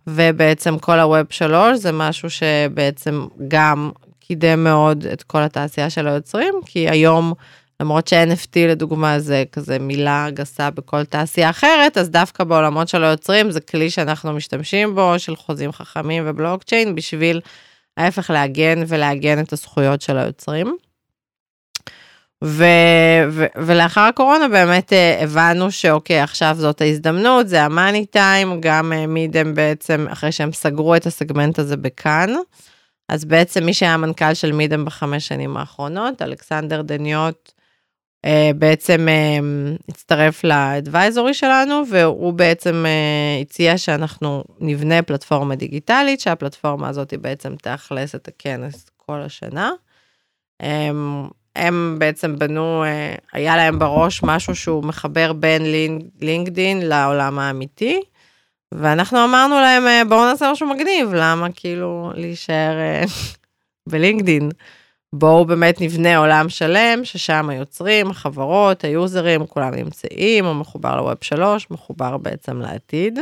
ובעצם 0.08 0.80
כל 0.80 1.00
הווב 1.00 1.26
3 1.30 1.80
זה 1.80 1.92
משהו 1.92 2.30
שבעצם 2.30 3.28
גם 3.48 3.92
קידם 4.28 4.64
מאוד 4.64 5.06
את 5.06 5.24
כל 5.24 5.42
התעשייה 5.42 5.90
של 5.90 6.08
היוצרים, 6.08 6.54
כי 6.66 6.90
היום, 6.90 7.34
למרות 7.80 8.08
ש-NFT 8.08 8.60
לדוגמה 8.68 9.20
זה 9.20 9.44
כזה 9.52 9.80
מילה 9.80 10.28
גסה 10.34 10.70
בכל 10.70 11.06
תעשייה 11.06 11.50
אחרת, 11.50 11.98
אז 11.98 12.10
דווקא 12.10 12.44
בעולמות 12.44 12.88
של 12.88 13.04
היוצרים 13.04 13.52
זה 13.52 13.60
כלי 13.60 13.90
שאנחנו 13.90 14.34
משתמשים 14.34 14.96
בו, 14.96 15.20
של 15.20 15.36
חוזים 15.36 15.72
חכמים 15.72 16.24
ובלוקצ'יין, 16.26 16.96
בשביל 16.96 17.42
ההפך 17.98 18.30
להגן 18.30 18.84
ולעגן 18.88 19.40
את 19.40 19.54
הזכויות 19.54 20.02
של 20.02 20.18
היוצרים. 20.18 20.78
ו- 22.44 23.28
ו- 23.30 23.46
ולאחר 23.56 24.02
הקורונה 24.02 24.48
באמת 24.48 24.94
uh, 24.94 25.24
הבנו 25.24 25.72
שאוקיי, 25.72 26.22
עכשיו 26.22 26.56
זאת 26.60 26.82
ההזדמנות, 26.82 27.48
זה 27.48 27.64
המאני 27.64 28.06
טיים, 28.06 28.62
גם 28.62 28.94
uh, 28.94 29.08
מידם 29.08 29.54
בעצם, 29.56 30.06
אחרי 30.10 30.32
שהם 30.32 30.52
סגרו 30.52 30.96
את 30.96 31.06
הסגמנט 31.06 31.60
הזה 31.60 31.78
בכאן, 31.78 32.34
אז 33.10 33.26
בעצם 33.26 33.66
מי 33.66 33.74
שהיה 33.74 33.98
מנכ"ל 33.98 34.34
של 34.34 34.52
מידם 34.52 34.86
בחמש 34.86 35.28
שנים 35.28 35.58
האחרונות, 35.58 36.22
אלכסנדר 36.22 36.82
דניוט, 36.82 37.52
uh, 38.26 38.30
בעצם 38.56 39.08
uh, 39.08 39.82
הצטרף 39.90 40.44
לאדוויזורי 40.44 41.34
שלנו, 41.34 41.84
והוא 41.90 42.34
בעצם 42.34 42.86
uh, 42.86 43.42
הציע 43.42 43.78
שאנחנו 43.78 44.44
נבנה 44.60 45.02
פלטפורמה 45.02 45.56
דיגיטלית, 45.56 46.20
שהפלטפורמה 46.20 46.90
הזאת 46.90 47.12
היא 47.12 47.20
בעצם 47.20 47.56
תאכלס 47.56 48.16
את 48.16 48.28
הכנס 48.28 48.90
כל 48.98 49.22
השנה. 49.22 49.72
Um, 50.64 50.66
הם 51.58 51.96
בעצם 52.00 52.40
בנו, 52.40 52.84
אה, 52.84 53.16
היה 53.34 53.58
להם 53.58 53.80
בראש 53.80 54.24
משהו 54.24 54.56
שהוא 54.56 54.84
מחבר 54.84 55.34
בין 55.34 55.62
לינקדין 56.22 56.82
לעולם 56.82 57.40
האמיתי, 57.40 58.02
ואנחנו 58.74 59.24
אמרנו 59.24 59.56
להם, 59.56 59.88
אה, 59.88 60.02
בואו 60.10 60.26
נעשה 60.26 60.52
משהו 60.52 60.68
מגניב, 60.68 61.14
למה 61.14 61.48
כאילו 61.56 62.12
להישאר 62.16 62.78
אה, 62.80 63.04
בלינקדין? 63.90 64.50
בואו 65.14 65.46
באמת 65.46 65.82
נבנה 65.82 66.18
עולם 66.18 66.50
שלם, 66.50 67.00
ששם 67.06 67.50
היוצרים, 67.50 68.10
החברות, 68.10 68.84
היוזרים, 68.84 69.46
כולם 69.46 69.76
נמצאים, 69.76 70.46
הוא 70.46 70.56
מחובר 70.56 70.96
לווב 70.98 71.18
3, 71.22 71.72
מחובר 71.72 72.18
בעצם 72.18 72.62
לעתיד. 72.62 73.20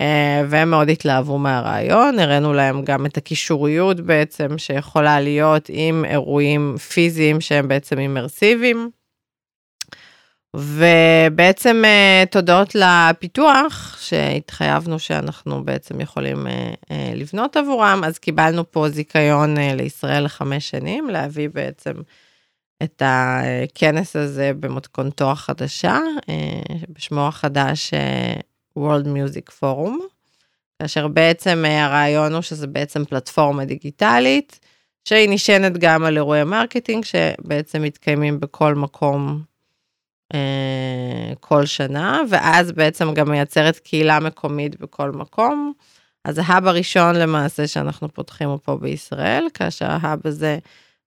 אה, 0.00 0.42
והם 0.48 0.70
מאוד 0.70 0.88
התלהבו 0.88 1.38
מהרעיון, 1.38 2.18
הראינו 2.18 2.52
להם 2.52 2.82
גם 2.84 3.06
את 3.06 3.16
הקישוריות 3.16 4.00
בעצם 4.00 4.58
שיכולה 4.58 5.20
להיות 5.20 5.70
עם 5.72 6.04
אירועים 6.04 6.76
פיזיים 6.78 7.40
שהם 7.40 7.68
בעצם 7.68 7.98
אימרסיביים. 7.98 8.90
ובעצם 10.56 11.82
אה, 11.84 12.24
תודות 12.30 12.74
לפיתוח 12.74 13.98
שהתחייבנו 14.00 14.98
שאנחנו 14.98 15.64
בעצם 15.64 16.00
יכולים 16.00 16.46
אה, 16.46 17.12
לבנות 17.14 17.56
עבורם, 17.56 18.02
אז 18.06 18.18
קיבלנו 18.18 18.70
פה 18.70 18.88
זיכיון 18.88 19.56
לישראל 19.56 20.24
לחמש 20.24 20.70
שנים, 20.70 21.10
להביא 21.10 21.48
בעצם 21.48 21.92
את 22.82 23.02
הכנס 23.04 24.16
הזה 24.16 24.52
במתכונתו 24.60 25.30
החדשה, 25.30 25.98
בשמו 26.88 27.28
החדש 27.28 27.90
World 28.78 29.06
Music 29.06 29.52
Forum, 29.60 30.12
כאשר 30.82 31.08
בעצם 31.08 31.64
אה, 31.66 31.84
הרעיון 31.84 32.32
הוא 32.32 32.42
שזה 32.42 32.66
בעצם 32.66 33.04
פלטפורמה 33.04 33.64
דיגיטלית, 33.64 34.60
שהיא 35.04 35.28
נשענת 35.30 35.78
גם 35.78 36.04
על 36.04 36.16
אירועי 36.16 36.44
marketing 36.44 37.04
שבעצם 37.04 37.82
מתקיימים 37.82 38.40
בכל 38.40 38.74
מקום 38.74 39.28
אה, 39.28 39.51
כל 41.40 41.66
שנה, 41.66 42.20
ואז 42.30 42.72
בעצם 42.72 43.14
גם 43.14 43.30
מייצרת 43.30 43.78
קהילה 43.78 44.20
מקומית 44.20 44.80
בכל 44.80 45.10
מקום. 45.10 45.72
אז 46.24 46.38
ההאב 46.38 46.66
הראשון 46.66 47.16
למעשה 47.16 47.66
שאנחנו 47.66 48.08
פותחים 48.08 48.48
הוא 48.48 48.58
פה 48.62 48.76
בישראל, 48.76 49.46
כאשר 49.54 49.86
ההאב 49.90 50.18
הזה 50.24 50.58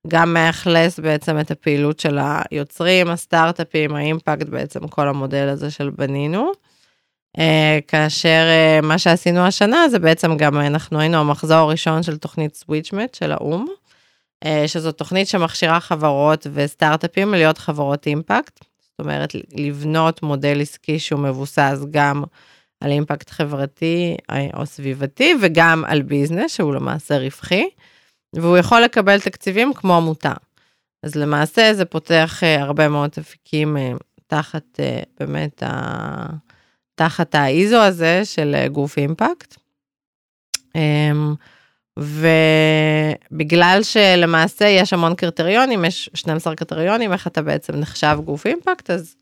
גם 0.08 0.34
מאכלס 0.34 1.00
בעצם 1.00 1.40
את 1.40 1.52
הפעילות 1.52 2.00
של 2.00 2.20
היוצרים, 2.22 3.10
הסטארט-אפים, 3.10 3.96
האימפקט, 3.96 4.48
בעצם 4.48 4.88
כל 4.88 5.08
המודל 5.08 5.48
הזה 5.48 5.72
של 5.72 5.90
בנינו. 5.90 6.52
אה, 7.40 7.80
כאשר 7.88 8.44
אה, 8.48 8.80
מה 8.84 8.98
שעשינו 8.98 9.40
השנה 9.40 9.90
זה 9.90 10.00
בעצם 10.00 10.38
גם 10.38 10.60
אנחנו 10.60 11.00
היינו 11.00 11.18
המחזור 11.18 11.58
הראשון 11.58 12.04
של 12.04 12.18
תוכנית 12.18 12.56
סוויצ'מט 12.56 13.14
של 13.14 13.32
האו"ם, 13.32 13.66
אה, 14.46 14.64
שזו 14.68 14.92
תוכנית 14.92 15.28
שמכשירה 15.28 15.80
חברות 15.80 16.48
וסטארט-אפים 16.54 17.32
להיות 17.32 17.58
חברות 17.58 18.08
אימפקט, 18.08 18.60
זאת 18.98 19.06
אומרת 19.06 19.36
לבנות 19.54 20.24
מודל 20.24 20.62
עסקי 20.62 21.00
שהוא 21.00 21.20
מבוסס 21.20 21.80
גם 21.92 22.24
על 22.80 22.92
אימפקט 22.92 23.30
חברתי 23.30 24.18
או 24.54 24.66
סביבתי 24.66 25.34
וגם 25.42 25.84
על 25.88 26.02
ביזנס 26.02 26.56
שהוא 26.56 26.74
למעשה 26.74 27.18
רווחי, 27.18 27.70
והוא 28.36 28.58
יכול 28.58 28.82
לקבל 28.82 29.20
תקציבים 29.20 29.74
כמו 29.74 29.96
עמותה. 29.98 30.34
אז 31.04 31.16
למעשה 31.16 31.74
זה 31.74 31.86
פותח 31.86 32.44
הרבה 32.60 32.90
מאוד 32.90 33.10
אפיקים 33.20 33.78
תחת 34.28 34.80
באמת 35.20 35.64
ה... 35.64 36.46
תחת 36.96 37.36
האיזו 37.36 37.82
הזה 37.82 38.26
של 38.26 38.56
אה, 38.56 38.68
גוף 38.68 38.98
אימפקט. 38.98 39.56
ובגלל 42.00 43.80
שלמעשה 43.84 44.66
יש 44.68 44.94
המון 44.94 45.16
קריטריונים, 45.16 45.86
יש 45.86 46.10
12 46.14 46.56
קריטריונים, 46.56 47.14
איך 47.14 47.28
אתה 47.28 47.42
בעצם 47.42 47.76
נחשב 47.76 48.18
גוף 48.26 48.46
אימפקט, 48.48 48.90
אז 48.90 49.16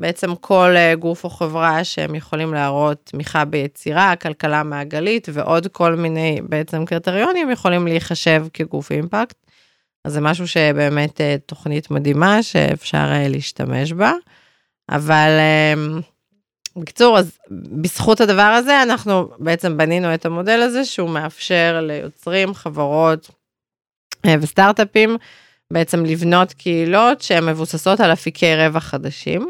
בעצם 0.00 0.34
כל 0.34 0.74
אה, 0.76 0.94
גוף 0.94 1.24
או 1.24 1.30
חברה 1.30 1.84
שהם 1.84 2.14
יכולים 2.14 2.54
להראות 2.54 3.00
תמיכה 3.04 3.44
ביצירה, 3.44 4.16
כלכלה 4.16 4.62
מעגלית 4.62 5.28
ועוד 5.32 5.66
כל 5.66 5.94
מיני 5.94 6.40
בעצם 6.48 6.84
קריטריונים 6.84 7.50
יכולים 7.50 7.86
להיחשב 7.86 8.46
כגוף 8.52 8.92
אימפקט. 8.92 9.36
אז 10.04 10.12
זה 10.12 10.20
משהו 10.20 10.48
שבאמת 10.48 11.20
אה, 11.20 11.36
תוכנית 11.46 11.90
מדהימה 11.90 12.42
שאפשר 12.42 13.06
להשתמש 13.28 13.92
בה, 13.92 14.12
אבל 14.90 15.30
אמ, 15.74 16.00
בקיצור, 16.78 17.18
אז 17.18 17.38
בזכות 17.50 18.20
הדבר 18.20 18.42
הזה, 18.42 18.82
אנחנו 18.82 19.28
בעצם 19.38 19.76
בנינו 19.76 20.14
את 20.14 20.26
המודל 20.26 20.60
הזה, 20.62 20.84
שהוא 20.84 21.10
מאפשר 21.10 21.80
ליוצרים, 21.82 22.54
חברות 22.54 23.30
אה, 24.26 24.34
וסטארט-אפים, 24.40 25.16
בעצם 25.72 26.04
לבנות 26.04 26.52
קהילות 26.52 27.22
שהן 27.22 27.46
מבוססות 27.46 28.00
על 28.00 28.12
אפיקי 28.12 28.54
רווח 28.56 28.84
חדשים, 28.84 29.48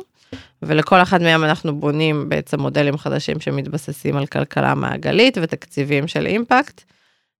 ולכל 0.62 1.02
אחד 1.02 1.22
מהם 1.22 1.44
אנחנו 1.44 1.76
בונים 1.80 2.28
בעצם 2.28 2.60
מודלים 2.60 2.98
חדשים 2.98 3.40
שמתבססים 3.40 4.16
על 4.16 4.26
כלכלה 4.26 4.74
מעגלית 4.74 5.38
ותקציבים 5.42 6.08
של 6.08 6.26
אימפקט. 6.26 6.82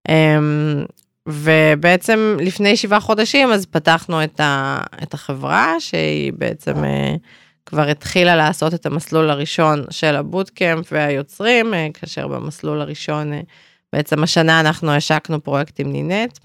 אמ, 0.09 0.85
ובעצם 1.27 2.37
לפני 2.39 2.77
שבעה 2.77 2.99
חודשים 2.99 3.51
אז 3.51 3.65
פתחנו 3.65 4.23
את, 4.23 4.39
ה, 4.39 4.79
את 5.03 5.13
החברה 5.13 5.79
שהיא 5.79 6.33
בעצם 6.33 6.83
אה, 6.83 7.15
כבר 7.69 7.89
התחילה 7.89 8.35
לעשות 8.35 8.73
את 8.73 8.85
המסלול 8.85 9.29
הראשון 9.29 9.85
של 9.89 10.15
הבוטקאמפ 10.15 10.87
והיוצרים, 10.91 11.73
אה, 11.73 11.87
כאשר 11.93 12.27
במסלול 12.27 12.81
הראשון 12.81 13.33
אה, 13.33 13.41
בעצם 13.93 14.23
השנה 14.23 14.59
אנחנו 14.59 14.91
השקנו 14.91 15.43
פרויקט 15.43 15.79
עם 15.79 15.91
נינט, 15.91 16.39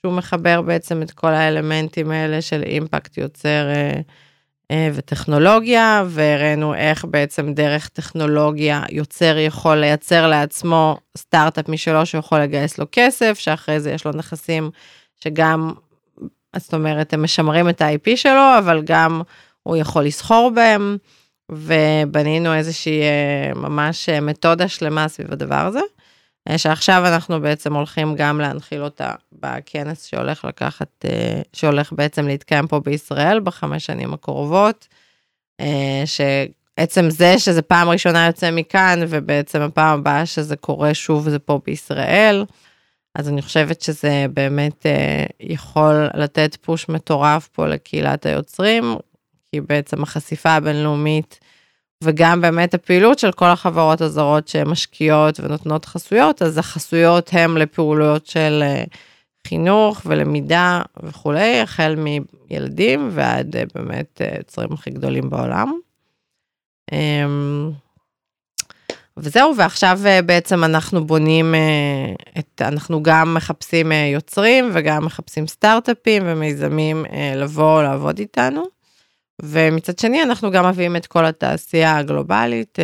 שהוא 0.00 0.14
מחבר 0.14 0.62
בעצם 0.62 1.02
את 1.02 1.10
כל 1.10 1.28
האלמנטים 1.28 2.10
האלה 2.10 2.42
של 2.42 2.62
אימפקט 2.62 3.18
יוצר 3.18 3.66
אה, 4.70 4.90
וטכנולוגיה, 4.94 6.04
והראינו 6.06 6.74
איך 6.74 7.04
בעצם 7.04 7.54
דרך 7.54 7.88
טכנולוגיה 7.88 8.82
יוצר 8.90 9.38
יכול 9.38 9.76
לייצר 9.76 10.26
לעצמו 10.26 10.98
סטארט-אפ 11.18 11.68
משלו 11.68 12.06
שיכול 12.06 12.40
לגייס 12.40 12.78
לו 12.78 12.86
כסף, 12.92 13.38
שאחרי 13.38 13.80
זה 13.80 13.90
יש 13.92 14.04
לו 14.04 14.12
נכסים 14.12 14.70
שגם, 15.20 15.72
זאת 16.56 16.74
אומרת, 16.74 17.12
הם 17.12 17.22
משמרים 17.22 17.68
את 17.68 17.80
ה-IP 17.80 18.16
שלו, 18.16 18.58
אבל 18.58 18.82
גם 18.82 19.22
הוא 19.64 19.76
יכול 19.76 20.04
לסחור 20.04 20.50
בהם, 20.54 20.96
ובנינו 21.52 22.54
איזושהי 22.54 23.00
אה, 23.02 23.54
ממש 23.54 24.08
אה, 24.08 24.20
מתודה 24.20 24.68
שלמה 24.68 25.08
סביב 25.08 25.32
הדבר 25.32 25.66
הזה, 25.66 25.80
אה, 26.48 26.58
שעכשיו 26.58 27.06
אנחנו 27.06 27.40
בעצם 27.40 27.74
הולכים 27.74 28.14
גם 28.14 28.40
להנחיל 28.40 28.82
אותה 28.82 29.12
בכנס 29.32 30.06
שהולך 30.06 30.44
לקחת, 30.44 31.04
שהולך 31.52 31.92
בעצם 31.92 32.26
להתקיים 32.26 32.66
פה 32.66 32.80
בישראל 32.80 33.40
בחמש 33.40 33.86
שנים 33.86 34.14
הקרובות, 34.14 34.88
שעצם 36.04 37.10
זה 37.10 37.38
שזה 37.38 37.62
פעם 37.62 37.88
ראשונה 37.88 38.26
יוצא 38.26 38.50
מכאן, 38.50 39.00
ובעצם 39.08 39.60
הפעם 39.60 39.98
הבאה 39.98 40.26
שזה 40.26 40.56
קורה 40.56 40.94
שוב 40.94 41.28
זה 41.28 41.38
פה 41.38 41.60
בישראל. 41.66 42.44
אז 43.14 43.28
אני 43.28 43.42
חושבת 43.42 43.80
שזה 43.80 44.26
באמת 44.34 44.86
אה, 44.86 45.24
יכול 45.40 46.08
לתת 46.14 46.56
פוש 46.60 46.88
מטורף 46.88 47.48
פה 47.48 47.66
לקהילת 47.66 48.26
היוצרים, 48.26 48.96
כי 49.54 49.60
בעצם 49.60 50.02
החשיפה 50.02 50.50
הבינלאומית 50.50 51.40
וגם 52.04 52.40
באמת 52.40 52.74
הפעילות 52.74 53.18
של 53.18 53.32
כל 53.32 53.44
החברות 53.44 54.00
הזרות 54.00 54.48
שמשקיעות 54.48 55.40
ונותנות 55.40 55.84
חסויות, 55.84 56.42
אז 56.42 56.58
החסויות 56.58 57.30
הן 57.32 57.56
לפעולות 57.56 58.26
של 58.26 58.60
אה, 58.62 58.84
חינוך 59.46 60.02
ולמידה 60.06 60.82
וכולי, 61.02 61.60
החל 61.60 61.96
מילדים 61.96 63.08
ועד 63.12 63.56
אה, 63.56 63.62
באמת 63.74 64.20
יוצרים 64.38 64.72
הכי 64.72 64.90
גדולים 64.90 65.30
בעולם. 65.30 65.72
אמ, 66.92 67.70
וזהו, 69.16 69.56
ועכשיו 69.56 70.00
אה, 70.06 70.22
בעצם 70.22 70.64
אנחנו 70.64 71.06
בונים 71.06 71.54
אה, 71.54 72.14
את, 72.38 72.62
אנחנו 72.62 73.02
גם 73.02 73.34
מחפשים 73.34 73.92
אה, 73.92 74.10
יוצרים 74.12 74.70
וגם 74.74 75.04
מחפשים 75.04 75.46
סטארט-אפים 75.46 76.22
ומיזמים 76.26 77.04
לבוא 77.36 77.82
לעבוד 77.82 78.18
איתנו. 78.18 78.73
ומצד 79.42 79.98
שני 79.98 80.22
אנחנו 80.22 80.50
גם 80.50 80.66
מביאים 80.66 80.96
את 80.96 81.06
כל 81.06 81.24
התעשייה 81.24 81.96
הגלובלית, 81.96 82.78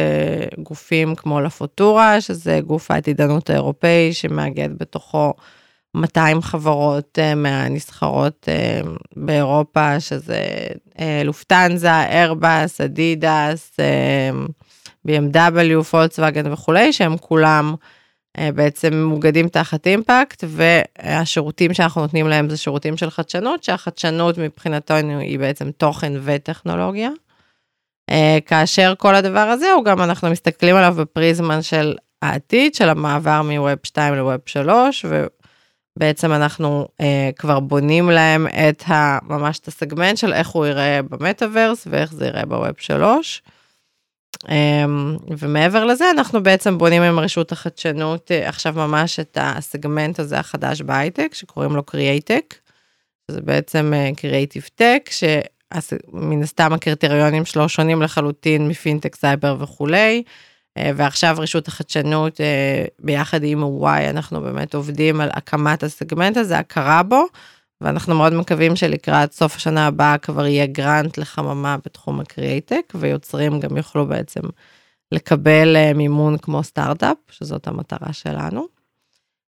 גופים 0.58 1.14
כמו 1.14 1.40
לפוטורה, 1.40 2.20
שזה 2.20 2.60
גוף 2.66 2.90
העתידנות 2.90 3.50
האירופאי 3.50 4.12
שמאגד 4.12 4.68
בתוכו 4.78 5.34
200 5.94 6.42
חברות 6.42 7.18
מהנסחרות 7.36 8.48
באירופה, 9.16 10.00
שזה 10.00 10.44
לופטנזה, 11.24 11.90
איירבאס, 11.90 12.80
אדידס, 12.80 13.76
BMW, 15.08 15.82
פולקסווגן 15.90 16.52
וכולי, 16.52 16.92
שהם 16.92 17.16
כולם 17.16 17.74
אה, 17.74 17.99
בעצם 18.54 18.94
מאוגדים 18.94 19.48
תחת 19.48 19.86
אימפקט, 19.86 20.44
והשירותים 20.46 21.74
שאנחנו 21.74 22.00
נותנים 22.00 22.28
להם 22.28 22.50
זה 22.50 22.56
שירותים 22.56 22.96
של 22.96 23.10
חדשנות, 23.10 23.64
שהחדשנות 23.64 24.38
מבחינתנו 24.38 25.18
היא 25.18 25.38
בעצם 25.38 25.70
תוכן 25.70 26.12
וטכנולוגיה. 26.24 27.10
אה, 28.10 28.38
כאשר 28.46 28.94
כל 28.98 29.14
הדבר 29.14 29.38
הזה 29.38 29.72
הוא 29.72 29.84
גם 29.84 30.02
אנחנו 30.02 30.30
מסתכלים 30.30 30.76
עליו 30.76 30.94
בפריזמן 30.98 31.62
של 31.62 31.94
העתיד, 32.22 32.74
של 32.74 32.88
המעבר 32.88 33.42
מווב 33.42 33.78
2 33.82 34.14
לווב 34.14 34.40
3, 34.46 35.04
ובעצם 35.96 36.32
אנחנו 36.32 36.88
אה, 37.00 37.30
כבר 37.36 37.60
בונים 37.60 38.10
להם 38.10 38.46
את 38.46 38.82
ה, 38.88 39.18
ממש 39.22 39.58
את 39.58 39.68
הסגמנט 39.68 40.16
של 40.16 40.32
איך 40.32 40.48
הוא 40.48 40.66
ייראה 40.66 41.00
במטאוורס 41.02 41.86
ואיך 41.90 42.14
זה 42.14 42.24
ייראה 42.24 42.46
בווב 42.46 42.74
3. 42.78 43.42
אמ, 44.48 45.16
ומעבר 45.38 45.84
לזה 45.84 46.10
אנחנו 46.10 46.42
בעצם 46.42 46.78
בונים 46.78 47.02
עם 47.02 47.18
רשות 47.18 47.52
החדשנות 47.52 48.30
אה, 48.30 48.48
עכשיו 48.48 48.72
ממש 48.76 49.20
את 49.20 49.38
הסגמנט 49.40 50.20
הזה 50.20 50.38
החדש 50.38 50.82
בהייטק 50.82 51.34
שקוראים 51.34 51.76
לו 51.76 51.82
קריאייטק. 51.82 52.54
זה 53.30 53.40
בעצם 53.40 53.92
קריאייטיב 54.16 54.62
אה, 54.62 54.68
tech 54.74 55.10
שמן 55.10 56.42
הסתם 56.42 56.72
הקריטריונים 56.72 57.44
שלו 57.44 57.68
שונים 57.68 58.02
לחלוטין 58.02 58.68
מפינטק 58.68 59.16
סייבר 59.16 59.56
וכולי. 59.60 60.22
אה, 60.78 60.90
ועכשיו 60.96 61.36
רשות 61.38 61.68
החדשנות 61.68 62.40
ביחד 62.98 63.44
עם 63.44 63.62
וואי 63.62 64.10
אנחנו 64.10 64.40
באמת 64.40 64.74
עובדים 64.74 65.20
על 65.20 65.30
הקמת 65.32 65.82
הסגמנט 65.82 66.36
הזה 66.36 66.58
הכרה 66.58 67.02
בו. 67.02 67.26
ואנחנו 67.80 68.14
מאוד 68.14 68.32
מקווים 68.32 68.76
שלקראת 68.76 69.32
סוף 69.32 69.56
השנה 69.56 69.86
הבאה 69.86 70.18
כבר 70.18 70.46
יהיה 70.46 70.66
grant 70.66 71.18
לחממה 71.18 71.76
בתחום 71.84 72.20
ה 72.20 72.27
createch, 72.27 72.92
ויוצרים 72.94 73.60
גם 73.60 73.76
יוכלו 73.76 74.06
בעצם 74.06 74.40
לקבל 75.12 75.76
אה, 75.76 75.92
מימון 75.94 76.38
כמו 76.38 76.62
סטארט-אפ, 76.62 77.16
שזאת 77.30 77.66
המטרה 77.66 78.12
שלנו. 78.12 78.66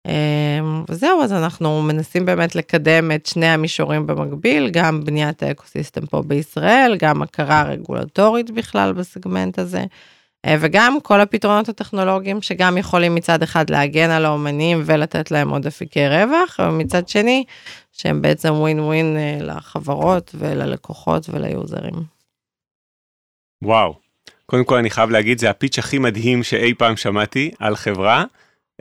אה, 0.06 0.58
וזהו, 0.88 1.22
אז 1.22 1.32
אנחנו 1.32 1.82
מנסים 1.82 2.26
באמת 2.26 2.54
לקדם 2.54 3.12
את 3.12 3.26
שני 3.26 3.46
המישורים 3.46 4.06
במקביל, 4.06 4.70
גם 4.70 5.04
בניית 5.04 5.42
האקוסיסטם 5.42 6.06
פה 6.06 6.22
בישראל, 6.22 6.96
גם 6.98 7.22
הכרה 7.22 7.62
רגולטורית 7.62 8.50
בכלל 8.50 8.92
בסגמנט 8.92 9.58
הזה. 9.58 9.84
אה, 10.46 10.56
וגם 10.60 10.98
כל 11.02 11.20
הפתרונות 11.20 11.68
הטכנולוגיים 11.68 12.42
שגם 12.42 12.78
יכולים 12.78 13.14
מצד 13.14 13.42
אחד 13.42 13.70
להגן 13.70 14.10
על 14.10 14.24
האומנים 14.24 14.82
ולתת 14.84 15.30
להם 15.30 15.48
עוד 15.48 15.66
אפיקי 15.66 16.08
רווח, 16.08 16.60
ומצד 16.62 17.08
שני, 17.08 17.44
שהם 17.92 18.22
בעצם 18.22 18.52
ווין 18.52 18.80
ווין 18.80 19.16
אה, 19.16 19.38
לחברות 19.40 20.34
וללקוחות 20.38 21.30
וליוזרים. 21.30 21.94
וואו, 23.62 23.94
קודם 24.46 24.64
כל 24.64 24.76
אני 24.76 24.90
חייב 24.90 25.10
להגיד, 25.10 25.38
זה 25.38 25.50
הפיץ' 25.50 25.78
הכי 25.78 25.98
מדהים 25.98 26.42
שאי 26.42 26.74
פעם 26.74 26.96
שמעתי 26.96 27.50
על 27.58 27.76
חברה, 27.76 28.24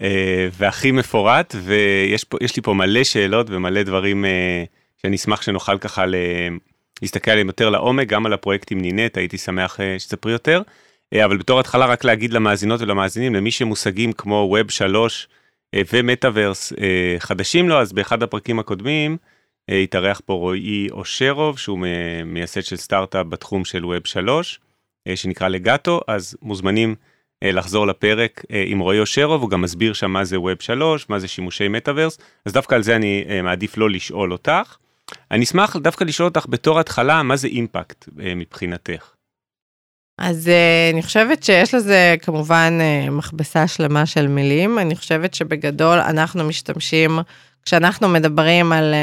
אה, 0.01 0.47
והכי 0.51 0.91
מפורט, 0.91 1.55
ויש 1.63 2.55
לי 2.55 2.61
פה 2.63 2.73
מלא 2.73 3.03
שאלות 3.03 3.49
ומלא 3.49 3.83
דברים 3.83 4.25
שאני 5.01 5.15
אשמח 5.15 5.41
שנוכל 5.41 5.77
ככה 5.77 6.05
להסתכל 7.01 7.31
עליהם 7.31 7.47
יותר 7.47 7.69
לעומק, 7.69 8.07
גם 8.07 8.25
על 8.25 8.33
הפרויקט 8.33 8.71
עם 8.71 8.81
נינט, 8.81 9.17
הייתי 9.17 9.37
שמח 9.37 9.79
שתספרי 9.97 10.31
יותר. 10.31 10.61
אה, 11.13 11.25
אבל 11.25 11.37
בתור 11.37 11.59
התחלה 11.59 11.85
רק 11.85 12.03
להגיד 12.03 12.33
למאזינות 12.33 12.81
ולמאזינים, 12.81 13.35
למי 13.35 13.51
שמושגים 13.51 14.13
כמו 14.13 14.57
Web 14.57 14.71
3 14.71 15.27
אה, 15.73 15.81
ומטאוורס 15.93 16.73
אה, 16.73 17.15
חדשים 17.19 17.69
לו, 17.69 17.81
אז 17.81 17.93
באחד 17.93 18.23
הפרקים 18.23 18.59
הקודמים 18.59 19.17
התארח 19.83 20.21
פה 20.25 20.33
רועי 20.33 20.87
אושרוב, 20.91 21.59
שהוא 21.59 21.79
מייסד 22.25 22.61
של 22.61 22.75
סטארט-אפ 22.75 23.25
בתחום 23.25 23.65
של 23.65 23.83
Web 23.83 24.07
3, 24.07 24.59
שנקרא 25.15 25.47
לגאטו, 25.47 26.01
אז 26.07 26.37
מוזמנים 26.41 26.95
לחזור 27.43 27.87
לפרק 27.87 28.43
עם 28.65 28.79
רועי 28.79 28.99
אושרוב, 28.99 29.41
הוא 29.41 29.49
גם 29.49 29.61
מסביר 29.61 29.93
שם 29.93 30.11
מה 30.11 30.23
זה 30.23 30.35
Web 30.37 30.63
3, 30.63 31.09
מה 31.09 31.19
זה 31.19 31.27
שימושי 31.27 31.67
מטאוורס, 31.67 32.17
אז 32.45 32.53
דווקא 32.53 32.75
על 32.75 32.83
זה 32.83 32.95
אני 32.95 33.25
מעדיף 33.43 33.77
לא 33.77 33.89
לשאול 33.89 34.31
אותך. 34.31 34.77
אני 35.31 35.43
אשמח 35.43 35.75
דווקא 35.75 36.03
לשאול 36.03 36.27
אותך 36.27 36.45
בתור 36.49 36.79
התחלה, 36.79 37.23
מה 37.23 37.35
זה 37.35 37.47
אימפקט 37.47 38.09
מבחינתך? 38.15 39.16
אז 40.17 40.47
uh, 40.47 40.93
אני 40.93 41.03
חושבת 41.03 41.43
שיש 41.43 41.73
לזה 41.73 42.15
כמובן 42.21 42.79
uh, 42.79 43.11
מכבסה 43.11 43.67
שלמה 43.67 44.05
של 44.05 44.27
מילים. 44.27 44.79
אני 44.79 44.95
חושבת 44.95 45.33
שבגדול 45.33 45.99
אנחנו 45.99 46.43
משתמשים, 46.43 47.19
כשאנחנו 47.63 48.07
מדברים 48.07 48.71
על 48.71 48.93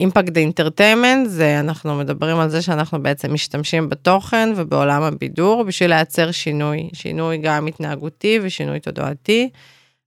אימפקט 0.00 0.36
uh, 0.36 0.38
אינטרטיימנט, 0.38 1.28
זה 1.28 1.60
אנחנו 1.60 1.98
מדברים 1.98 2.36
על 2.38 2.48
זה 2.48 2.62
שאנחנו 2.62 3.02
בעצם 3.02 3.32
משתמשים 3.32 3.88
בתוכן 3.88 4.48
ובעולם 4.56 5.02
הבידור 5.02 5.64
בשביל 5.64 5.90
לייצר 5.90 6.30
שינוי, 6.30 6.88
שינוי 6.92 7.38
גם 7.38 7.66
התנהגותי 7.66 8.38
ושינוי 8.42 8.80
תודעתי. 8.80 9.50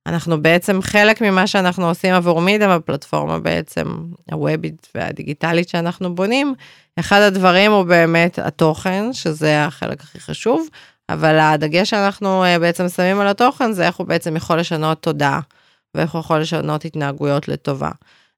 אנחנו 0.08 0.41
בעצם 0.41 0.82
חלק 0.82 1.22
ממה 1.22 1.48
שאנחנו 1.48 1.88
עושים 1.88 2.13
עבור 2.13 2.41
מידם, 2.41 2.70
הפלטפורמה 2.70 3.39
בעצם 3.39 3.86
הוובית 4.32 4.88
והדיגיטלית 4.96 5.70
שאנחנו 5.70 6.15
בונים, 6.15 6.54
אחד 7.00 7.22
הדברים 7.22 7.72
הוא 7.72 7.84
באמת 7.84 8.39
התוכן, 8.39 9.13
שזה 9.13 9.65
החלק 9.65 10.02
הכי 10.02 10.20
חשוב, 10.20 10.67
אבל 11.10 11.39
הדגש 11.39 11.89
שאנחנו 11.89 12.43
אה, 12.43 12.60
בעצם 12.60 12.89
שמים 12.89 13.20
על 13.20 13.28
התוכן 13.28 13.72
זה 13.72 13.88
איך 13.88 13.96
הוא 13.96 14.08
בעצם 14.08 14.36
יכול 14.36 14.60
לשנות 14.60 15.02
תודעה, 15.02 15.39
ואיך 15.96 16.12
הוא 16.12 16.20
יכול 16.20 16.39
לשנות 16.39 16.86
התנהגויות 16.86 17.48
לטובה. 17.48 17.91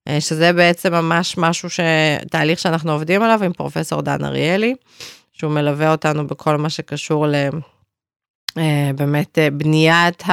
אה, 0.07 0.21
שזה 0.21 0.53
בעצם 0.53 0.93
ממש 0.93 1.37
משהו, 1.37 1.69
ש... 1.69 1.79
תהליך 2.29 2.59
שאנחנו 2.59 2.91
עובדים 2.91 3.21
עליו 3.21 3.43
עם 3.43 3.53
פרופסור 3.53 4.01
דן 4.01 4.23
אריאלי, 4.23 4.75
שהוא 5.33 5.51
מלווה 5.51 5.91
אותנו 5.91 6.27
בכל 6.27 6.55
מה 6.55 6.69
שקשור 6.69 7.27
ל... 7.27 7.35
אה, 8.57 8.91
באמת 8.95 9.37
בניית 9.53 10.23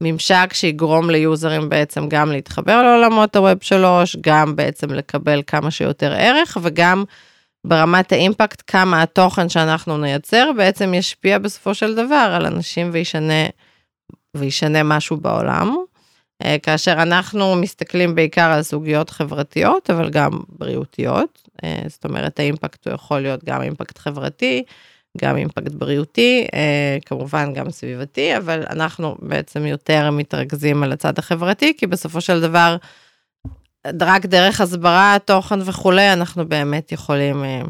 הממשק 0.00 0.50
שיגרום 0.52 1.10
ליוזרים 1.10 1.68
בעצם 1.68 2.08
גם 2.08 2.32
להתחבר 2.32 2.82
לעולמות 2.82 3.36
הווב 3.36 3.58
3, 3.60 4.16
גם 4.20 4.56
בעצם 4.56 4.90
לקבל 4.90 5.42
כמה 5.46 5.70
שיותר 5.70 6.12
ערך 6.12 6.58
וגם 6.62 7.04
ברמת 7.64 8.12
האימפקט, 8.12 8.62
כמה 8.66 9.02
התוכן 9.02 9.48
שאנחנו 9.48 9.98
נייצר 9.98 10.50
בעצם 10.56 10.94
ישפיע 10.94 11.38
בסופו 11.38 11.74
של 11.74 11.94
דבר 11.94 12.32
על 12.36 12.46
אנשים 12.46 12.90
וישנה, 12.92 13.46
וישנה 14.36 14.82
משהו 14.82 15.16
בעולם. 15.16 15.76
אה, 16.42 16.56
כאשר 16.62 16.92
אנחנו 16.92 17.56
מסתכלים 17.56 18.14
בעיקר 18.14 18.50
על 18.50 18.62
סוגיות 18.62 19.10
חברתיות, 19.10 19.90
אבל 19.90 20.10
גם 20.10 20.30
בריאותיות. 20.48 21.48
אה, 21.64 21.82
זאת 21.86 22.04
אומרת, 22.04 22.40
האימפקט 22.40 22.86
הוא 22.86 22.94
יכול 22.94 23.20
להיות 23.20 23.44
גם 23.44 23.62
אימפקט 23.62 23.98
חברתי, 23.98 24.62
גם 25.16 25.36
אימפקט 25.36 25.72
בריאותי, 25.72 26.46
אה, 26.54 26.98
כמובן 27.06 27.54
גם 27.54 27.70
סביבתי, 27.70 28.36
אבל 28.36 28.64
אנחנו 28.70 29.16
בעצם 29.20 29.66
יותר 29.66 30.10
מתרכזים 30.10 30.82
על 30.82 30.92
הצד 30.92 31.18
החברתי, 31.18 31.76
כי 31.76 31.86
בסופו 31.86 32.20
של 32.20 32.40
דבר, 32.40 32.76
רק 34.00 34.26
דרך 34.26 34.60
הסברה, 34.60 35.16
תוכן 35.24 35.58
וכולי, 35.64 36.12
אנחנו 36.12 36.48
באמת 36.48 36.92
יכולים, 36.92 37.44
אה, 37.44 37.62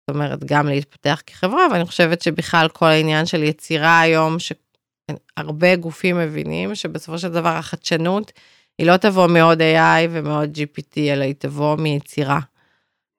זאת 0.00 0.16
אומרת, 0.16 0.44
גם 0.44 0.66
להתפתח 0.66 1.22
כחברה, 1.26 1.66
ואני 1.72 1.84
חושבת 1.84 2.22
שבכלל 2.22 2.68
כל 2.68 2.86
העניין 2.86 3.26
של 3.26 3.42
יצירה 3.42 4.00
היום, 4.00 4.36
שהרבה 4.38 5.76
גופים 5.76 6.18
מבינים 6.18 6.74
שבסופו 6.74 7.18
של 7.18 7.28
דבר 7.28 7.48
החדשנות, 7.56 8.32
היא 8.78 8.86
לא 8.86 8.96
תבוא 8.96 9.26
מעוד 9.26 9.60
AI 9.60 10.08
ומעוד 10.10 10.56
GPT, 10.56 10.98
אלא 10.98 11.24
היא 11.24 11.34
תבוא 11.38 11.76
מיצירה. 11.76 12.40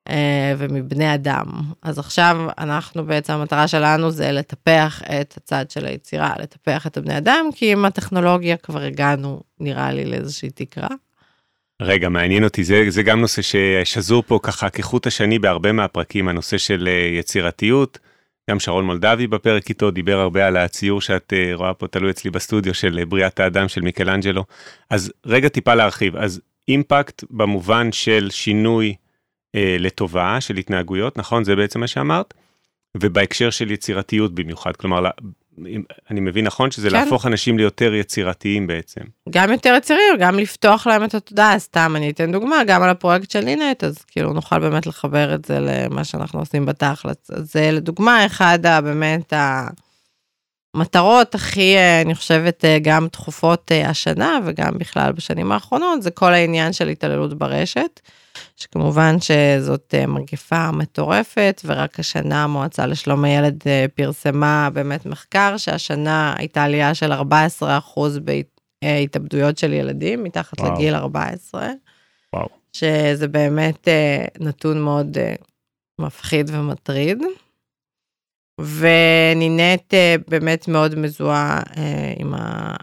אה, 0.09 0.53
ומבני 0.57 1.13
אדם. 1.13 1.45
אז 1.81 1.99
עכשיו 1.99 2.37
אנחנו 2.57 3.05
בעצם, 3.05 3.33
המטרה 3.33 3.67
שלנו 3.67 4.11
זה 4.11 4.31
לטפח 4.31 5.01
את 5.21 5.37
הצד 5.37 5.71
של 5.71 5.85
היצירה, 5.85 6.33
לטפח 6.39 6.87
את 6.87 6.97
הבני 6.97 7.17
אדם, 7.17 7.45
כי 7.55 7.71
עם 7.71 7.85
הטכנולוגיה 7.85 8.57
כבר 8.57 8.81
הגענו, 8.81 9.41
נראה 9.59 9.91
לי, 9.91 10.05
לאיזושהי 10.05 10.49
תקרה. 10.49 10.87
רגע, 11.81 12.09
מעניין 12.09 12.43
אותי, 12.43 12.63
זה, 12.63 12.85
זה 12.89 13.03
גם 13.03 13.21
נושא 13.21 13.41
ששזור 13.41 14.23
פה 14.27 14.39
ככה 14.43 14.69
כחוט 14.69 15.07
השני 15.07 15.39
בהרבה 15.39 15.71
מהפרקים, 15.71 16.27
הנושא 16.27 16.57
של 16.57 16.87
אה, 16.87 17.17
יצירתיות. 17.19 17.99
גם 18.49 18.59
שרון 18.59 18.85
מולדבי 18.85 19.27
בפרק 19.27 19.69
איתו 19.69 19.91
דיבר 19.91 20.19
הרבה 20.19 20.47
על 20.47 20.57
הציור 20.57 21.01
שאת 21.01 21.33
uh, 21.33 21.55
רואה 21.55 21.73
פה 21.73 21.87
תלוי 21.87 22.11
אצלי 22.11 22.31
בסטודיו 22.31 22.73
של 22.73 23.05
בריאת 23.05 23.39
האדם 23.39 23.67
של 23.67 23.81
מיקלנג'לו. 23.81 24.45
אז 24.89 25.13
רגע 25.25 25.49
טיפה 25.49 25.75
להרחיב, 25.75 26.15
אז 26.15 26.41
אימפקט 26.67 27.23
במובן 27.29 27.91
של 27.91 28.27
שינוי 28.31 28.95
לטובה 29.55 30.41
של 30.41 30.57
התנהגויות, 30.57 31.17
נכון? 31.17 31.43
זה 31.43 31.55
בעצם 31.55 31.79
מה 31.79 31.87
שאמרת? 31.87 32.33
ובהקשר 32.97 33.49
של 33.49 33.71
יצירתיות 33.71 34.35
במיוחד, 34.35 34.75
כלומר 34.75 35.09
אני 36.09 36.19
מבין 36.19 36.45
נכון 36.45 36.71
שזה 36.71 36.89
כן. 36.89 36.95
להפוך 36.95 37.25
אנשים 37.25 37.57
ליותר 37.57 37.93
יצירתיים 37.93 38.67
בעצם. 38.67 39.01
גם 39.29 39.51
יותר 39.51 39.73
יצירים, 39.77 40.17
גם 40.19 40.39
לפתוח 40.39 40.87
להם 40.87 41.03
את 41.03 41.15
התודעה, 41.15 41.59
סתם 41.59 41.93
אני 41.95 42.09
אתן 42.09 42.31
דוגמה, 42.31 42.63
גם 42.67 42.83
על 42.83 42.89
הפרויקט 42.89 43.31
של 43.31 43.39
לינט, 43.39 43.83
אז 43.83 43.97
כאילו 43.97 44.33
נוכל 44.33 44.59
באמת 44.59 44.87
לחבר 44.87 45.35
את 45.35 45.45
זה 45.45 45.59
למה 45.59 46.03
שאנחנו 46.03 46.39
עושים 46.39 46.65
בתכלס. 46.65 47.31
אז 47.31 47.51
זה 47.51 47.71
לדוגמה 47.71 48.25
אחד 48.25 48.65
ה, 48.65 48.81
באמת 48.81 49.33
המטרות 50.75 51.35
הכי, 51.35 51.75
אני 52.01 52.15
חושבת, 52.15 52.63
גם 52.81 53.07
דחופות 53.11 53.71
אה, 53.71 53.89
השנה 53.89 54.39
וגם 54.45 54.77
בכלל 54.77 55.11
בשנים 55.11 55.51
האחרונות, 55.51 56.01
זה 56.01 56.11
כל 56.11 56.33
העניין 56.33 56.73
של 56.73 56.87
התעללות 56.87 57.33
ברשת. 57.33 57.99
שכמובן 58.55 59.15
שזאת 59.19 59.95
אה, 59.97 60.07
מגפה 60.07 60.71
מטורפת, 60.71 61.61
ורק 61.65 61.99
השנה 61.99 62.43
המועצה 62.43 62.85
לשלום 62.85 63.23
הילד 63.23 63.63
אה, 63.67 63.85
פרסמה 63.95 64.69
באמת 64.73 65.05
מחקר 65.05 65.57
שהשנה 65.57 66.33
הייתה 66.37 66.63
עלייה 66.63 66.93
של 66.93 67.11
14% 67.13 67.15
בהתאבדויות 68.81 69.57
של 69.57 69.73
ילדים 69.73 70.23
מתחת 70.23 70.59
וואו. 70.59 70.73
לגיל 70.73 70.95
14. 70.95 71.69
וואו. 72.33 72.47
שזה 72.73 73.27
באמת 73.27 73.87
אה, 73.87 74.25
נתון 74.39 74.81
מאוד 74.81 75.17
מפחיד 75.99 76.51
ומטריד. 76.53 77.23
ונינט 78.63 79.93
באמת 80.27 80.67
מאוד 80.67 80.95
מזוהה 80.95 81.59
עם 82.17 82.33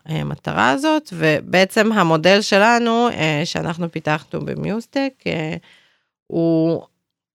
המטרה 0.06 0.70
הזאת, 0.70 1.08
ובעצם 1.12 1.92
המודל 1.92 2.40
שלנו, 2.40 3.08
שאנחנו 3.44 3.92
פיתחנו 3.92 4.40
במיוסטק, 4.40 5.12
הוא 6.26 6.82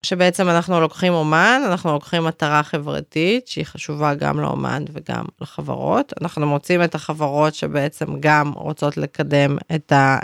שבעצם 0.02 0.48
אנחנו 0.48 0.80
לוקחים 0.80 1.12
אומן, 1.12 1.62
אנחנו 1.66 1.92
לוקחים 1.92 2.24
מטרה 2.24 2.62
חברתית 2.62 3.48
שהיא 3.48 3.64
חשובה 3.64 4.14
גם 4.14 4.40
לאומן 4.40 4.84
וגם 4.92 5.24
לחברות. 5.40 6.12
אנחנו 6.20 6.46
מוצאים 6.46 6.82
את 6.82 6.94
החברות 6.94 7.54
שבעצם 7.54 8.06
גם 8.20 8.52
רוצות 8.52 8.96
לקדם 8.96 9.56
את 9.74 9.92
ה... 9.92 10.18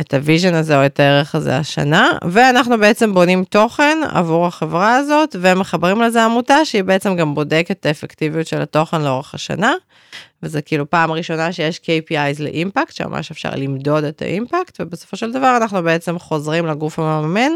את 0.00 0.14
ה 0.14 0.20
vision 0.20 0.54
הזה 0.54 0.80
או 0.80 0.86
את 0.86 1.00
הערך 1.00 1.34
הזה 1.34 1.56
השנה, 1.56 2.10
ואנחנו 2.28 2.78
בעצם 2.78 3.14
בונים 3.14 3.44
תוכן 3.44 3.98
עבור 4.10 4.46
החברה 4.46 4.96
הזאת 4.96 5.36
ומחברים 5.40 6.02
לזה 6.02 6.24
עמותה 6.24 6.64
שהיא 6.64 6.84
בעצם 6.84 7.16
גם 7.16 7.34
בודקת 7.34 7.70
את 7.70 7.86
האפקטיביות 7.86 8.46
של 8.46 8.62
התוכן 8.62 9.02
לאורך 9.02 9.34
השנה, 9.34 9.72
וזה 10.42 10.62
כאילו 10.62 10.90
פעם 10.90 11.10
ראשונה 11.10 11.52
שיש 11.52 11.80
KPIs 11.84 12.42
לאימפקט, 12.42 12.94
שממש 12.94 13.30
אפשר 13.30 13.50
למדוד 13.56 14.04
את 14.04 14.22
האימפקט, 14.22 14.80
ובסופו 14.80 15.16
של 15.16 15.32
דבר 15.32 15.56
אנחנו 15.56 15.82
בעצם 15.82 16.18
חוזרים 16.18 16.66
לגוף 16.66 16.98
המממן 16.98 17.52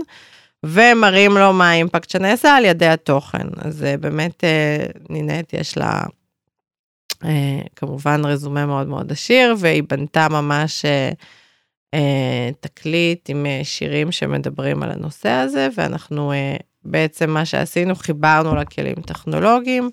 ומראים 0.65 1.37
לו 1.37 1.53
מה 1.53 1.71
האימפקט 1.71 2.11
שנעשה 2.11 2.57
על 2.57 2.65
ידי 2.65 2.87
התוכן. 2.87 3.47
אז 3.59 3.85
באמת 4.01 4.45
אה, 4.45 4.87
נינט 5.11 5.53
יש 5.53 5.79
לה 5.79 6.03
אה, 7.25 7.61
כמובן 7.77 8.25
רזומה 8.25 8.67
מאוד 8.67 8.87
מאוד 8.87 9.13
עשיר, 9.13 9.55
והיא 9.59 9.83
בנתה 9.89 10.29
ממש... 10.29 10.85
אה, 11.97 12.51
תקליט 12.61 13.31
עם 13.31 13.47
אה, 13.47 13.61
שירים 13.65 14.13
שמדברים 14.13 14.83
על 14.83 14.91
הנושא 14.91 15.29
הזה, 15.29 15.69
ואנחנו 15.77 16.33
אה, 16.33 16.57
בעצם 16.85 17.31
מה 17.31 17.45
שעשינו, 17.45 17.95
חיברנו 17.95 18.55
לכלים 18.55 18.95
טכנולוגיים, 18.95 19.91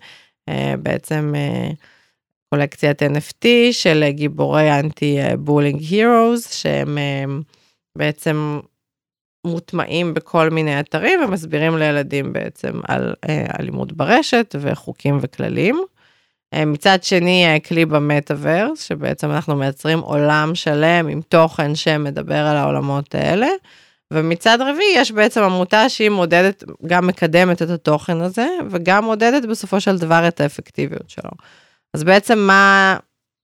בעצם 0.80 1.34
קולקציית 2.50 3.02
NFT 3.02 3.46
של 3.72 4.04
גיבורי 4.10 4.80
אנטי 4.80 5.18
בולינג 5.40 5.82
הירוז, 5.82 6.48
שהם 6.52 6.98
בעצם 7.98 8.60
מוטמעים 9.48 10.14
בכל 10.14 10.50
מיני 10.50 10.80
אתרים 10.80 11.20
ומסבירים 11.24 11.78
לילדים 11.78 12.34
בעצם 12.34 12.82
על 12.88 13.14
אלימות 13.60 13.94
ברשת 13.94 14.56
וחוקים 14.60 15.18
וכללים. 15.22 15.84
אה, 16.54 16.66
מצד 16.66 17.04
שני, 17.04 17.46
אה, 17.46 17.60
כלי 17.60 17.86
במטאוורס, 17.86 18.84
שבעצם 18.84 19.32
אנחנו 19.32 19.56
מייצרים 19.56 20.00
עולם 20.00 20.56
שלם 20.56 21.08
עם 21.08 21.22
תוכן 21.22 21.76
שמדבר 21.76 22.48
על 22.48 22.58
העולמות 22.58 23.16
האלה. 23.16 23.48
ומצד 24.14 24.58
רביעי 24.62 24.94
יש 24.96 25.12
בעצם 25.12 25.44
עמותה 25.44 25.90
שהיא 25.90 26.10
מודדת, 26.10 26.64
גם 26.88 27.08
מקדמת 27.08 27.62
את 27.62 27.70
התוכן 27.70 28.22
הזה, 28.22 28.48
וגם 28.70 29.04
מודדת 29.06 29.46
בסופו 29.46 29.82
של 29.82 29.98
דבר 29.98 30.28
את 30.28 30.42
האפקטיביות 30.42 31.10
שלו. 31.10 31.32
אז 31.94 32.04
בעצם 32.04 32.40
מה, 32.40 32.98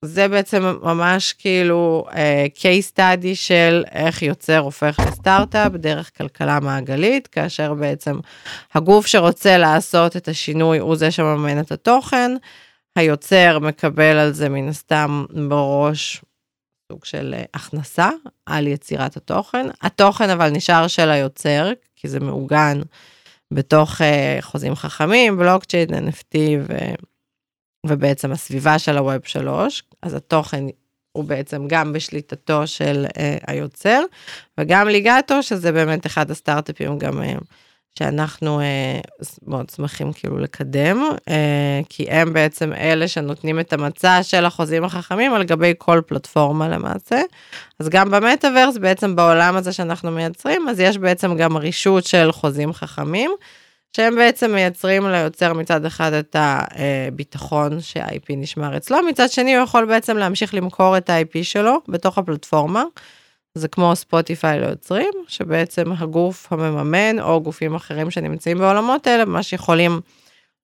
זה 0.04 0.28
בעצם 0.28 0.74
ממש 0.82 1.32
כאילו 1.32 2.04
uh, 2.08 2.14
case 2.58 2.96
study 2.96 3.34
של 3.34 3.84
איך 3.92 4.22
יוצר 4.22 4.58
הופך 4.58 5.00
לסטארט-אפ 5.08 5.72
דרך 5.72 6.10
כלכלה 6.18 6.60
מעגלית, 6.60 7.26
כאשר 7.26 7.74
בעצם 7.74 8.18
הגוף 8.74 9.06
שרוצה 9.06 9.58
לעשות 9.58 10.16
את 10.16 10.28
השינוי 10.28 10.78
הוא 10.78 10.96
זה 10.96 11.10
שמממן 11.10 11.60
את 11.60 11.72
התוכן. 11.72 12.32
היוצר 13.00 13.58
מקבל 13.58 14.18
על 14.18 14.32
זה 14.32 14.48
מן 14.48 14.68
הסתם 14.68 15.24
בראש 15.48 16.24
סוג 16.92 17.04
של 17.04 17.34
אה, 17.36 17.44
הכנסה 17.54 18.10
על 18.46 18.66
יצירת 18.66 19.16
התוכן. 19.16 19.66
התוכן 19.82 20.30
אבל 20.30 20.50
נשאר 20.50 20.86
של 20.86 21.10
היוצר, 21.10 21.72
כי 21.96 22.08
זה 22.08 22.20
מעוגן 22.20 22.80
בתוך 23.50 24.00
uh, 24.00 24.04
חוזים 24.42 24.74
חכמים, 24.74 25.36
בלוקצ'יין, 25.36 25.88
NFT 25.88 26.36
ו... 26.68 26.76
ובעצם 27.86 28.32
הסביבה 28.32 28.78
של 28.78 28.98
הווב 28.98 29.20
3, 29.24 29.82
אז 30.02 30.14
התוכן 30.14 30.64
הוא 31.12 31.24
בעצם 31.24 31.68
גם 31.68 31.92
בשליטתו 31.92 32.66
של 32.66 33.06
uh, 33.08 33.18
היוצר, 33.46 34.02
וגם 34.58 34.88
ליגטו, 34.88 35.42
שזה 35.42 35.72
באמת 35.72 36.06
אחד 36.06 36.30
הסטארט-אפים 36.30 36.98
גם 36.98 37.22
uh, 37.22 37.44
שאנחנו 37.98 38.60
אה, 38.60 39.00
מאוד 39.46 39.70
שמחים 39.76 40.12
כאילו 40.12 40.38
לקדם, 40.38 41.02
אה, 41.28 41.80
כי 41.88 42.10
הם 42.10 42.32
בעצם 42.32 42.72
אלה 42.72 43.08
שנותנים 43.08 43.60
את 43.60 43.72
המצע 43.72 44.22
של 44.22 44.44
החוזים 44.44 44.84
החכמים 44.84 45.34
על 45.34 45.42
גבי 45.42 45.72
כל 45.78 46.00
פלטפורמה 46.06 46.68
למעשה. 46.68 47.20
אז 47.78 47.88
גם 47.88 48.10
במטאוורס, 48.10 48.76
בעצם 48.76 49.16
בעולם 49.16 49.56
הזה 49.56 49.72
שאנחנו 49.72 50.10
מייצרים, 50.10 50.68
אז 50.68 50.80
יש 50.80 50.98
בעצם 50.98 51.36
גם 51.36 51.56
רישות 51.56 52.04
של 52.04 52.32
חוזים 52.32 52.72
חכמים, 52.72 53.30
שהם 53.96 54.16
בעצם 54.16 54.52
מייצרים 54.54 55.06
ליוצר 55.06 55.52
מצד 55.52 55.84
אחד 55.84 56.12
את 56.12 56.36
הביטחון 56.38 57.80
שה-IP 57.80 58.26
נשמר 58.36 58.76
אצלו, 58.76 58.98
מצד 59.08 59.30
שני 59.30 59.56
הוא 59.56 59.64
יכול 59.64 59.84
בעצם 59.84 60.16
להמשיך 60.16 60.54
למכור 60.54 60.96
את 60.96 61.10
ה-IP 61.10 61.42
שלו 61.42 61.80
בתוך 61.88 62.18
הפלטפורמה. 62.18 62.84
זה 63.54 63.68
כמו 63.68 63.96
ספוטיפיי 63.96 64.60
ליוצרים, 64.60 65.12
שבעצם 65.28 65.92
הגוף 65.92 66.52
המממן 66.52 67.20
או 67.20 67.42
גופים 67.42 67.74
אחרים 67.74 68.10
שנמצאים 68.10 68.58
בעולמות 68.58 69.06
האלה, 69.06 69.24
ממש 69.24 69.52
יכולים 69.52 70.00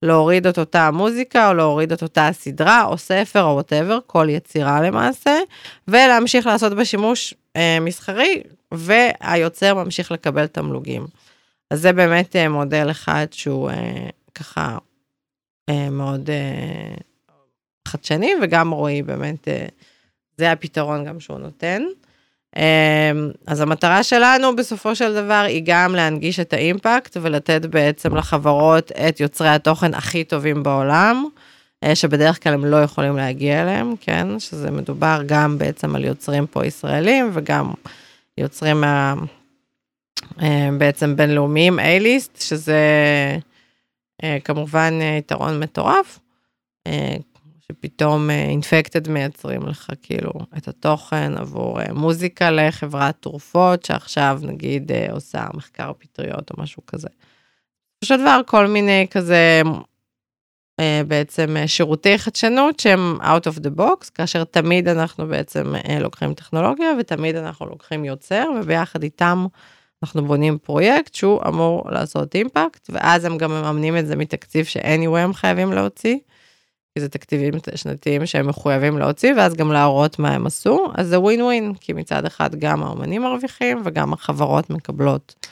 להוריד 0.01 0.47
את 0.47 0.59
אותה 0.59 0.87
המוזיקה 0.87 1.49
או 1.49 1.53
להוריד 1.53 1.91
את 1.91 2.03
אותה 2.03 2.27
הסדרה 2.27 2.85
או 2.85 2.97
ספר 2.97 3.43
או 3.43 3.53
whatever, 3.53 3.99
כל 4.07 4.27
יצירה 4.29 4.81
למעשה, 4.81 5.39
ולהמשיך 5.87 6.45
לעשות 6.45 6.73
בשימוש 6.73 7.33
אה, 7.55 7.77
מסחרי, 7.81 8.43
והיוצר 8.71 9.73
ממשיך 9.73 10.11
לקבל 10.11 10.47
תמלוגים. 10.47 11.07
אז 11.71 11.81
זה 11.81 11.93
באמת 11.93 12.35
אה, 12.35 12.49
מודל 12.49 12.91
אחד 12.91 13.27
שהוא 13.31 13.69
אה, 13.69 14.09
ככה 14.35 14.77
אה, 15.69 15.89
מאוד 15.89 16.29
אה, 16.29 16.95
חדשני, 17.87 18.31
וגם 18.41 18.71
רועי 18.71 19.01
באמת, 19.01 19.47
אה, 19.47 19.65
זה 20.37 20.51
הפתרון 20.51 21.05
גם 21.05 21.19
שהוא 21.19 21.39
נותן. 21.39 21.83
אמ, 22.55 22.61
אז 23.47 23.61
המטרה 23.61 24.03
שלנו 24.03 24.55
בסופו 24.55 24.95
של 24.95 25.13
דבר 25.13 25.43
היא 25.47 25.61
גם 25.65 25.95
להנגיש 25.95 26.39
את 26.39 26.53
האימפקט 26.53 27.17
ולתת 27.21 27.65
בעצם 27.65 28.15
לחברות 28.15 28.91
את 28.91 29.19
יוצרי 29.19 29.49
התוכן 29.49 29.93
הכי 29.93 30.23
טובים 30.23 30.63
בעולם, 30.63 31.25
אה, 31.83 31.95
שבדרך 31.95 32.43
כלל 32.43 32.53
הם 32.53 32.65
לא 32.65 32.83
יכולים 32.83 33.17
להגיע 33.17 33.61
אליהם, 33.61 33.95
כן? 34.01 34.39
שזה 34.39 34.71
מדובר 34.71 35.21
גם 35.25 35.57
בעצם 35.57 35.95
על 35.95 36.05
יוצרים 36.05 36.47
פה 36.47 36.65
ישראלים 36.65 37.29
וגם 37.33 37.71
יוצרים 38.37 38.81
מה... 38.81 39.13
אה, 40.41 40.69
בעצם 40.77 41.15
בינלאומיים, 41.15 41.79
A-ליסט, 41.79 42.41
שזה 42.41 42.81
אה, 44.23 44.37
כמובן 44.43 44.93
יתרון 45.17 45.59
מטורף. 45.59 46.19
שפתאום 47.71 48.29
אינפקטד 48.29 49.09
מייצרים 49.09 49.61
לך 49.61 49.91
כאילו 50.01 50.31
את 50.57 50.67
התוכן 50.67 51.37
עבור 51.37 51.81
אה, 51.81 51.93
מוזיקה 51.93 52.51
לחברת 52.51 53.15
תרופות, 53.19 53.85
שעכשיו 53.85 54.39
נגיד 54.41 54.91
אה, 54.91 55.07
עושה 55.11 55.45
מחקר 55.53 55.91
פטריות 55.99 56.51
או 56.51 56.55
משהו 56.63 56.85
כזה. 56.85 57.07
של 58.05 58.17
דבר 58.21 58.41
כל 58.45 58.67
מיני 58.67 59.07
כזה 59.11 59.61
אה, 60.79 61.01
בעצם 61.07 61.55
שירותי 61.65 62.17
חדשנות 62.17 62.79
שהם 62.79 63.17
out 63.21 63.51
of 63.51 63.59
the 63.59 63.79
box, 63.79 64.11
כאשר 64.13 64.43
תמיד 64.43 64.87
אנחנו 64.87 65.27
בעצם 65.27 65.73
לוקחים 66.01 66.33
טכנולוגיה 66.33 66.91
ותמיד 66.99 67.35
אנחנו 67.35 67.65
לוקחים 67.65 68.05
יוצר 68.05 68.45
וביחד 68.59 69.03
איתם 69.03 69.45
אנחנו 70.03 70.25
בונים 70.25 70.57
פרויקט 70.57 71.15
שהוא 71.15 71.41
אמור 71.47 71.91
לעשות 71.91 72.35
אימפקט, 72.35 72.89
ואז 72.89 73.25
הם 73.25 73.37
גם 73.37 73.51
מממנים 73.51 73.97
את 73.97 74.07
זה 74.07 74.15
מתקציב 74.15 74.65
ש-anyway 74.65 75.17
הם 75.17 75.33
חייבים 75.33 75.73
להוציא. 75.73 76.17
כי 76.97 77.01
זה 77.01 77.09
תקציבים 77.09 77.53
שנתיים 77.75 78.25
שהם 78.25 78.47
מחויבים 78.47 78.97
להוציא, 78.97 79.33
ואז 79.37 79.55
גם 79.55 79.71
להראות 79.71 80.19
מה 80.19 80.29
הם 80.29 80.45
עשו, 80.45 80.87
אז 80.95 81.07
זה 81.07 81.19
ווין 81.19 81.41
ווין, 81.41 81.73
כי 81.73 81.93
מצד 81.93 82.25
אחד 82.25 82.55
גם 82.55 82.83
האומנים 82.83 83.21
מרוויחים 83.21 83.81
וגם 83.85 84.13
החברות 84.13 84.69
מקבלות 84.69 85.47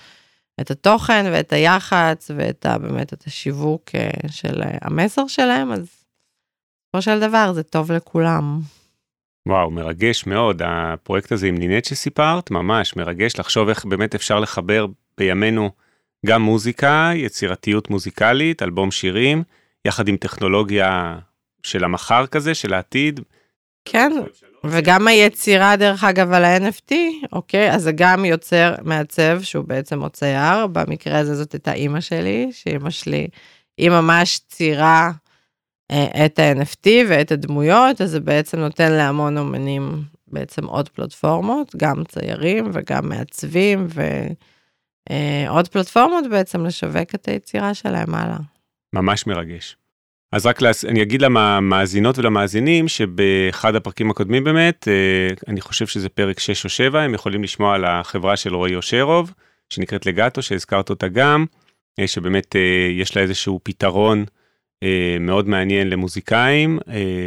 את 0.62 0.72
התוכן 0.72 1.26
ואת 1.32 1.54
היח"צ 1.54 2.32
ואת 2.36 2.66
ה, 2.66 2.78
באמת 2.78 3.14
את 3.14 3.24
השיווק 3.28 3.82
אה, 3.96 4.10
של 4.28 4.62
אה, 4.62 4.78
המסר 4.82 5.28
שלהם, 5.28 5.72
אז 5.72 5.80
בסופו 5.80 7.02
של 7.02 7.20
דבר 7.20 7.54
זה 7.54 7.64
טוב 7.64 7.92
לכולם. 7.92 8.60
וואו, 9.48 9.72
מרגש 9.72 10.26
מאוד, 10.26 10.62
הפרויקט 10.66 11.32
הזה 11.32 11.48
עם 11.48 11.58
נינט 11.58 11.86
שסיפרת, 11.86 12.52
ממש 12.52 12.96
מרגש 12.96 13.40
לחשוב 13.40 13.70
איך 13.70 13.86
באמת 13.86 14.16
אפשר 14.16 14.40
לחבר 14.40 14.86
בימינו 15.18 15.70
גם 16.26 16.42
מוזיקה, 16.42 17.12
יצירתיות 17.16 17.90
מוזיקלית, 17.90 18.64
אלבום 18.64 18.92
שירים, 18.92 19.44
יחד 19.86 20.08
עם 20.08 20.18
טכנולוגיה 20.18 21.18
של 21.65 21.84
המחר 21.84 22.28
כזה, 22.28 22.56
של 22.56 22.73
העתיד. 22.73 23.19
כן, 23.86 24.12
וגם 24.63 25.08
היצירה 25.08 25.75
דרך 25.75 26.04
אגב 26.04 26.32
על 26.32 26.45
ה-NFT, 26.45 26.93
אוקיי, 27.32 27.71
אז 27.71 27.84
זה 27.84 27.91
גם 27.91 28.25
יוצר 28.25 28.75
מעצב 28.84 29.39
שהוא 29.41 29.65
בעצם 29.65 29.99
מוצייר, 29.99 30.67
במקרה 30.67 31.19
הזה 31.19 31.36
זאת 31.36 31.54
הייתה 31.54 31.73
אימא 31.73 32.01
שלי, 32.01 32.49
שאימא 32.51 32.89
שלי, 32.89 33.28
היא 33.78 33.89
ממש 33.89 34.39
ציירה 34.47 35.12
אה, 35.91 36.25
את 36.25 36.39
ה-NFT 36.39 36.88
ואת 37.10 37.32
הדמויות, 37.32 38.01
אז 38.01 38.12
זה 38.12 38.19
בעצם 38.19 38.60
נותן 38.60 38.91
להמון 38.91 39.38
אומנים 39.38 40.04
בעצם 40.28 40.65
עוד 40.65 40.89
פלטפורמות, 40.89 41.75
גם 41.75 42.04
ציירים 42.04 42.69
וגם 42.73 43.10
מעצבים 43.10 43.88
ועוד 43.89 45.65
אה, 45.65 45.71
פלטפורמות 45.71 46.23
בעצם 46.30 46.65
לשווק 46.65 47.15
את 47.15 47.28
היצירה 47.28 47.73
שלהם 47.73 48.15
הלאה. 48.15 48.38
ממש 48.93 49.28
מרגש. 49.28 49.78
אז 50.36 50.45
רק 50.45 50.62
להס... 50.62 50.86
אני 50.86 51.02
אגיד 51.02 51.21
למאזינות 51.21 52.17
ולמאזינים 52.17 52.88
שבאחד 52.88 53.76
הפרקים 53.76 54.10
הקודמים 54.10 54.43
באמת, 54.43 54.88
אה, 54.88 55.36
אני 55.48 55.62
חושב 55.62 55.88
שזה 55.88 56.10
פרק 56.10 56.39
6 56.39 56.63
או 56.63 56.69
7, 56.69 57.02
הם 57.02 57.13
יכולים 57.13 57.43
לשמוע 57.43 57.76
על 57.76 57.86
החברה 57.86 58.38
של 58.38 58.56
רועי 58.56 58.76
אושרוב, 58.76 59.34
שנקראת 59.69 60.06
לגאטו, 60.06 60.41
שהזכרת 60.41 60.89
אותה 60.89 61.08
גם, 61.08 61.45
אה, 62.00 62.08
שבאמת 62.08 62.56
אה, 62.56 62.89
יש 62.91 63.15
לה 63.15 63.21
איזשהו 63.21 63.60
פתרון 63.63 64.26
מאוד 65.19 65.48
מעניין 65.48 65.89
למוזיקאים, 65.89 66.80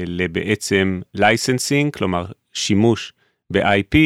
לבעצם 0.07 1.01
licensing, 1.14 1.93
כלומר 1.92 2.27
שימוש 2.53 3.12
ב-IP, 3.53 3.97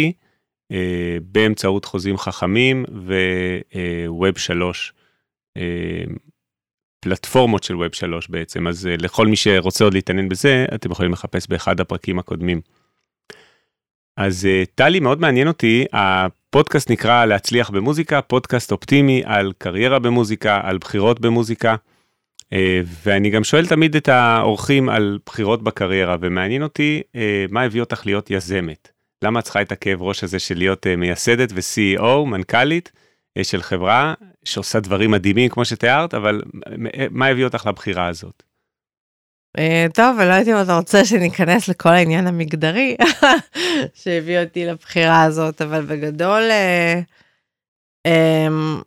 באמצעות 1.23 1.85
חוזים 1.85 2.19
חכמים 2.19 2.85
ו-Web 3.07 4.39
3. 4.39 4.93
פלטפורמות 7.03 7.63
של 7.63 7.75
Web 7.75 7.97
3 7.97 8.29
בעצם, 8.29 8.67
אז 8.67 8.87
אה, 8.87 9.03
לכל 9.03 9.27
מי 9.27 9.37
שרוצה 9.37 9.85
עוד 9.85 9.95
להתעניין 9.95 10.29
בזה, 10.29 10.65
אתם 10.75 10.91
יכולים 10.91 11.13
לחפש 11.13 11.47
באחד 11.49 11.81
הפרקים 11.81 12.19
הקודמים. 12.19 12.61
אז 14.17 14.45
uh, 14.45 14.71
טלי, 14.75 15.01
מאוד 15.01 15.21
מעניין 15.21 15.49
אותי, 15.49 15.85
הפודקאסט 15.93 16.91
נקרא 16.91 17.25
להצליח 17.25 17.71
במוזיקה, 17.71 18.23
פודקאסט 18.23 18.73
אופטימי 18.73 19.23
על 19.25 19.53
קריירה 19.59 19.99
במוזיקה, 19.99 20.61
על 20.63 20.79
בחירות 20.79 21.21
במוזיקה, 21.21 21.75
uh, 21.75 22.57
ואני 23.05 23.31
גם 23.31 23.45
שואל 23.45 23.67
תמיד 23.67 23.97
את 23.97 24.09
האורחים 24.09 24.89
על 24.89 25.19
בחירות 25.27 25.63
בקריירה, 25.63 26.17
ומעניין 26.21 26.63
אותי 26.63 27.03
מה 27.51 27.63
הביא 27.63 27.81
אותך 27.81 28.07
להיות 28.07 28.31
יזמת. 28.31 28.89
למה 29.23 29.39
את 29.39 29.45
צריכה 29.45 29.63
את 29.63 29.73
הכאב 29.73 30.03
ראש 30.03 30.25
הזה 30.25 30.39
של 30.39 30.59
להיות 30.59 30.87
מייסדת 30.87 31.53
ו-CEO, 31.53 32.27
מנכ"לית? 32.27 32.93
של 33.43 33.63
חברה 33.63 34.15
שעושה 34.45 34.81
דברים 34.81 35.11
מדהימים 35.11 35.49
כמו 35.49 35.65
שתיארת, 35.65 36.15
אבל 36.15 36.43
מה 37.11 37.27
הביא 37.27 37.45
אותך 37.45 37.67
לבחירה 37.67 38.07
הזאת? 38.07 38.43
אה, 39.59 39.87
טוב, 39.95 40.19
אני 40.19 40.29
לא 40.29 40.35
יודעת 40.35 40.57
אם 40.57 40.63
אתה 40.63 40.77
רוצה 40.77 41.05
שניכנס 41.05 41.69
לכל 41.69 41.89
העניין 41.89 42.27
המגדרי 42.27 42.97
שהביא 44.03 44.39
אותי 44.39 44.67
לבחירה 44.67 45.23
הזאת, 45.23 45.63
אבל 45.63 45.85
בגדול 45.85 46.43
אה, 46.51 47.01
אמ, 48.07 48.81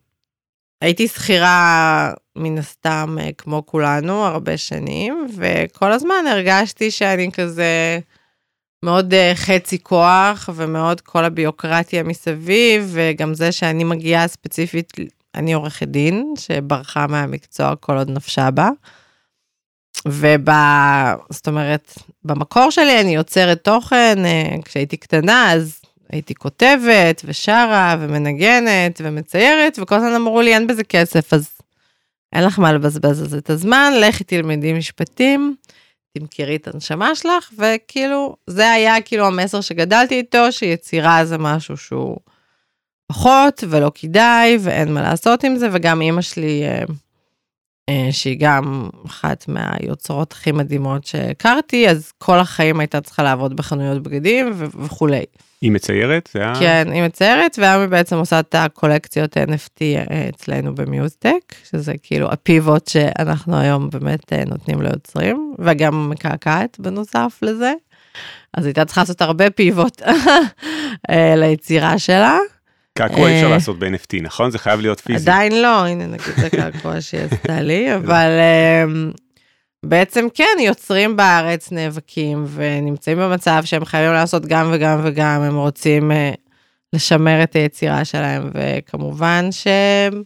הייתי 0.82 1.08
שכירה 1.08 2.14
מן 2.36 2.58
הסתם 2.58 3.18
אה, 3.22 3.30
כמו 3.38 3.66
כולנו 3.66 4.26
הרבה 4.26 4.58
שנים, 4.58 5.28
וכל 5.38 5.92
הזמן 5.92 6.26
הרגשתי 6.30 6.92
שאני 6.92 7.32
כזה... 7.32 8.00
מאוד 8.84 9.14
חצי 9.36 9.84
כוח 9.84 10.50
ומאוד 10.56 11.02
כל 11.02 11.26
הביוקרטיה 11.26 12.04
מסביב, 12.04 12.90
וגם 12.94 13.34
זה 13.34 13.52
שאני 13.52 13.84
מגיעה 13.84 14.28
ספציפית, 14.28 14.94
אני 15.36 15.54
עורכת 15.54 15.88
דין, 15.88 16.34
שברחה 16.40 17.08
מהמקצוע 17.08 17.76
כל 17.76 17.98
עוד 17.98 18.10
נפשה 18.10 18.52
בה. 18.52 18.70
וב... 20.08 20.50
זאת 21.30 21.48
אומרת, 21.48 21.94
במקור 22.24 22.70
שלי 22.70 23.02
אני 23.02 23.16
יוצרת 23.16 23.64
תוכן, 23.64 24.18
uh, 24.24 24.62
כשהייתי 24.62 24.98
קטנה, 24.98 25.52
אז 25.52 25.82
הייתי 26.10 26.36
כותבת 26.36 27.22
ושרה 27.26 27.96
ומנגנת 28.00 29.02
ומציירת, 29.04 29.80
וכל 29.82 29.96
הזמן 29.96 30.14
אמרו 30.16 30.42
לי, 30.42 30.54
אין 30.54 30.68
בזה 30.68 30.84
כסף, 30.84 31.34
אז 31.34 31.50
אין 32.34 32.44
לך 32.44 32.60
מה 32.60 32.74
לבזבז 32.74 33.22
על 33.22 33.28
זה 33.28 33.38
את 33.38 33.50
הזמן, 33.50 33.94
לכי 34.02 34.24
תלמדי 34.24 34.74
משפטים. 34.74 35.56
תמכרי 36.18 36.56
את 36.56 36.68
הנשמה 36.68 37.16
שלך, 37.16 37.52
וכאילו, 37.58 38.36
זה 38.48 38.72
היה 38.72 39.02
כאילו 39.02 39.28
המסר 39.28 39.62
שגדלתי 39.62 40.16
איתו, 40.16 40.52
שיצירה 40.52 41.26
זה 41.26 41.38
משהו 41.38 41.78
שהוא 41.78 42.18
פחות 43.08 43.64
ולא 43.70 43.92
כדאי, 43.96 44.58
ואין 44.62 44.94
מה 44.94 45.02
לעשות 45.02 45.44
עם 45.44 45.58
זה, 45.58 45.68
וגם 45.72 46.02
אימא 46.02 46.22
שלי, 46.22 46.64
אה, 46.64 46.84
אה, 47.90 48.08
שהיא 48.12 48.38
גם 48.40 48.90
אחת 49.06 49.46
מהיוצרות 49.48 50.32
הכי 50.32 50.52
מדהימות 50.52 51.06
שהכרתי, 51.06 51.90
אז 51.90 52.12
כל 52.18 52.40
החיים 52.40 52.80
הייתה 52.80 53.02
צריכה 53.02 53.24
לעבוד 53.24 53.56
בחנויות 53.56 54.04
בגדים 54.04 54.52
וכולי. 54.58 55.24
היא 55.62 55.72
מציירת? 55.72 56.30
זה 56.34 56.40
היה... 56.40 56.54
כן, 56.60 56.88
היא 56.92 57.04
מציירת, 57.04 57.60
והיום 57.60 57.82
היא 57.82 57.90
בעצם 57.90 58.16
עושה 58.16 58.40
את 58.40 58.56
הקולקציות 58.56 59.38
NFT 59.38 59.82
אה, 59.82 60.30
אצלנו 60.30 60.76
במיוזטק, 60.76 61.56
שזה 61.70 61.94
כאילו 62.04 62.32
הפיבוט 62.32 62.88
שאנחנו 62.88 63.58
היום 63.58 63.90
באמת 63.90 64.34
אה, 64.34 64.44
נותנים 64.46 64.82
ליוצרים, 64.82 65.54
וגם 65.60 66.10
מקעקעת 66.10 66.80
בנוסף 66.80 67.40
לזה. 67.42 67.74
אז 68.54 68.66
הייתה 68.66 68.86
צריכה 68.86 69.02
לעשות 69.02 69.22
הרבה 69.22 69.50
פיבוט 69.50 70.02
אה, 71.10 71.36
ליצירה 71.36 72.00
שלה. 72.00 72.38
קעקוע 72.98 73.30
אי 73.30 73.36
אפשר 73.36 73.50
לעשות 73.50 73.80
ב-NFT, 73.80 74.22
נכון? 74.22 74.52
זה 74.52 74.60
חייב 74.60 74.80
להיות 74.80 75.00
פיזי. 75.00 75.30
עדיין 75.32 75.62
לא, 75.62 75.86
הנה 75.86 76.06
נגיד 76.08 76.36
זה 76.38 76.50
קעקוע 76.50 77.02
שהיא 77.02 77.22
עשתה 77.22 77.62
לי, 77.62 77.96
אבל 77.96 78.30
בעצם 79.86 80.28
כן, 80.34 80.58
יוצרים 80.60 81.18
בארץ 81.18 81.72
נאבקים 81.72 82.46
ונמצאים 82.48 83.18
במצב 83.18 83.62
שהם 83.66 83.86
חייבים 83.86 84.14
לעשות 84.14 84.46
גם 84.46 84.70
וגם 84.74 85.02
וגם, 85.04 85.42
הם 85.42 85.56
רוצים 85.56 86.12
uh, 86.12 86.16
לשמר 86.94 87.44
את 87.44 87.56
היצירה 87.56 88.06
שלהם, 88.06 88.50
וכמובן 88.54 89.50
שזה 89.52 90.22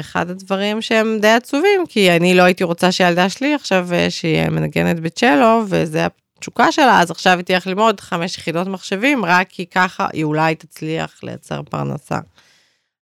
אחד 0.00 0.30
הדברים 0.30 0.82
שהם 0.82 1.18
די 1.20 1.28
עצובים, 1.28 1.86
כי 1.88 2.10
אני 2.10 2.34
לא 2.34 2.42
הייתי 2.42 2.64
רוצה 2.64 2.92
שילדה 2.92 3.28
שלי 3.28 3.54
עכשיו 3.54 3.88
uh, 3.90 4.10
שהיא 4.10 4.48
מנגנת 4.48 5.00
בצ'לו, 5.00 5.64
וזה 5.68 6.06
התשוקה 6.40 6.72
שלה, 6.72 7.00
אז 7.00 7.10
עכשיו 7.10 7.36
היא 7.36 7.44
תלך 7.44 7.66
ללמוד 7.66 8.00
חמש 8.00 8.38
יחידות 8.38 8.66
מחשבים, 8.66 9.24
רק 9.24 9.48
כי 9.48 9.66
ככה 9.66 10.06
היא 10.12 10.24
אולי 10.24 10.54
תצליח 10.54 11.20
לייצר 11.22 11.62
פרנסה. 11.62 12.18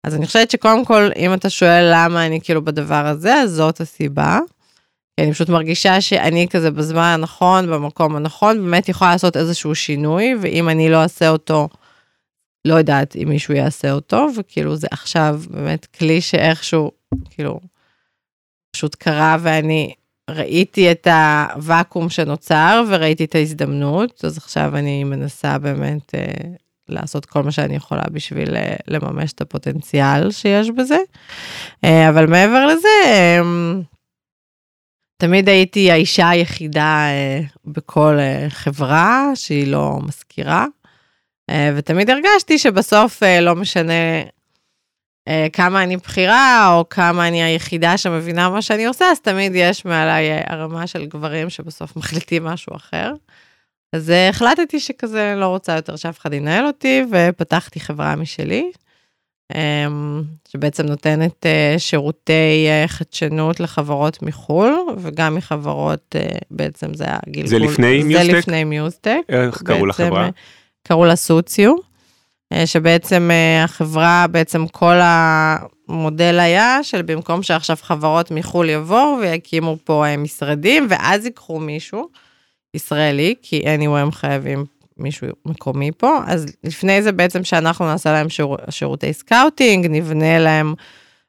אז 0.03 0.15
אני 0.15 0.25
חושבת 0.25 0.51
שקודם 0.51 0.85
כל, 0.85 1.09
אם 1.15 1.33
אתה 1.33 1.49
שואל 1.49 1.89
למה 1.93 2.25
אני 2.25 2.41
כאילו 2.41 2.65
בדבר 2.65 3.05
הזה, 3.05 3.33
אז 3.33 3.51
זאת 3.51 3.81
הסיבה. 3.81 4.39
אני 5.19 5.33
פשוט 5.33 5.49
מרגישה 5.49 6.01
שאני 6.01 6.47
כזה 6.49 6.71
בזמן 6.71 7.03
הנכון, 7.13 7.67
במקום 7.67 8.15
הנכון, 8.15 8.63
באמת 8.63 8.89
יכולה 8.89 9.11
לעשות 9.11 9.37
איזשהו 9.37 9.75
שינוי, 9.75 10.35
ואם 10.41 10.69
אני 10.69 10.89
לא 10.89 11.03
אעשה 11.03 11.29
אותו, 11.29 11.69
לא 12.67 12.73
יודעת 12.73 13.15
אם 13.15 13.29
מישהו 13.29 13.53
יעשה 13.53 13.91
אותו, 13.91 14.27
וכאילו 14.37 14.75
זה 14.75 14.87
עכשיו 14.91 15.41
באמת 15.49 15.85
כלי 15.85 16.21
שאיכשהו, 16.21 16.91
כאילו, 17.29 17.59
פשוט 18.75 18.95
קרה 18.95 19.37
ואני 19.39 19.93
ראיתי 20.29 20.91
את 20.91 21.07
הוואקום 21.55 22.09
שנוצר 22.09 22.83
וראיתי 22.89 23.23
את 23.23 23.35
ההזדמנות, 23.35 24.25
אז 24.25 24.37
עכשיו 24.37 24.77
אני 24.77 25.03
מנסה 25.03 25.57
באמת 25.57 26.15
אה, 26.15 26.49
לעשות 26.89 27.25
כל 27.25 27.43
מה 27.43 27.51
שאני 27.51 27.75
יכולה 27.75 28.03
בשביל 28.11 28.55
אה, 28.55 28.75
לממש 28.87 29.33
את 29.33 29.41
הפוטנציאל 29.41 30.31
שיש 30.31 30.69
בזה. 30.69 30.97
אה, 31.83 32.09
אבל 32.09 32.25
מעבר 32.25 32.65
לזה, 32.65 32.87
אה, 33.05 33.41
תמיד 35.17 35.49
הייתי 35.49 35.91
האישה 35.91 36.29
היחידה 36.29 37.07
אה, 37.09 37.41
בכל 37.65 38.17
אה, 38.19 38.45
חברה 38.49 39.31
שהיא 39.35 39.67
לא 39.67 39.99
מזכירה, 40.03 40.65
אה, 41.49 41.73
ותמיד 41.75 42.09
הרגשתי 42.09 42.57
שבסוף 42.57 43.23
אה, 43.23 43.41
לא 43.41 43.55
משנה 43.55 44.21
כמה 45.53 45.83
אני 45.83 45.97
בכירה, 45.97 46.73
או 46.75 46.89
כמה 46.89 47.27
אני 47.27 47.43
היחידה 47.43 47.97
שמבינה 47.97 48.49
מה 48.49 48.61
שאני 48.61 48.85
עושה, 48.85 49.05
אז 49.11 49.19
תמיד 49.19 49.51
יש 49.55 49.85
מעליי 49.85 50.31
אה, 50.31 50.41
ערמה 50.47 50.87
של 50.87 51.05
גברים 51.05 51.49
שבסוף 51.49 51.95
מחליטים 51.95 52.43
משהו 52.43 52.75
אחר. 52.75 53.13
אז 53.93 54.09
אה, 54.09 54.29
החלטתי 54.29 54.79
שכזה 54.79 55.33
לא 55.37 55.45
רוצה 55.47 55.75
יותר 55.75 55.95
שאף 55.95 56.19
אחד 56.19 56.33
ינהל 56.33 56.65
אותי, 56.65 57.03
ופתחתי 57.11 57.79
חברה 57.79 58.15
משלי, 58.15 58.71
אמ, 59.55 60.23
שבעצם 60.47 60.85
נותנת 60.85 61.45
אה, 61.45 61.75
שירותי 61.77 62.67
אה, 62.67 62.87
חדשנות 62.87 63.59
לחברות 63.59 64.21
מחו"ל, 64.21 64.75
וגם 64.97 65.35
מחברות, 65.35 66.15
אה, 66.15 66.37
בעצם 66.51 66.93
זה 66.93 67.05
הגלגול. 67.07 67.47
זה 67.47 67.59
לפני 67.59 68.01
זה 68.01 68.07
מיוסטק? 68.07 68.33
לפני 68.33 68.63
מיוסטק. 68.63 69.21
איך 69.29 69.63
קראו 69.63 69.85
לחברה? 69.85 70.23
אה, 70.23 70.29
קראו 70.87 71.05
לה 71.05 71.15
סוציו, 71.15 71.71
אה, 71.71 71.79
שבעצם 72.65 73.31
אה, 73.31 73.63
החברה, 73.63 74.25
בעצם 74.31 74.67
כל 74.67 74.95
המודל 75.01 76.39
היה 76.39 76.79
של 76.83 77.01
במקום 77.01 77.43
שעכשיו 77.43 77.77
חברות 77.81 78.31
מחו"ל 78.31 78.69
יבואו 78.69 79.17
ויקימו 79.21 79.77
פה 79.83 80.05
אה, 80.05 80.17
משרדים, 80.17 80.87
ואז 80.89 81.25
ייקחו 81.25 81.59
מישהו 81.59 82.09
ישראלי, 82.73 83.35
כי 83.41 83.61
anyway 83.61 83.97
הם 83.97 84.11
חייבים 84.11 84.65
מישהו 84.97 85.27
מקומי 85.45 85.91
פה, 85.97 86.19
אז 86.27 86.45
לפני 86.63 87.01
זה 87.01 87.11
בעצם 87.11 87.43
שאנחנו 87.43 87.85
נעשה 87.85 88.11
להם 88.11 88.29
שיר, 88.29 88.47
שירותי 88.69 89.13
scouting, 89.13 89.87
נבנה 89.89 90.39
להם 90.39 90.73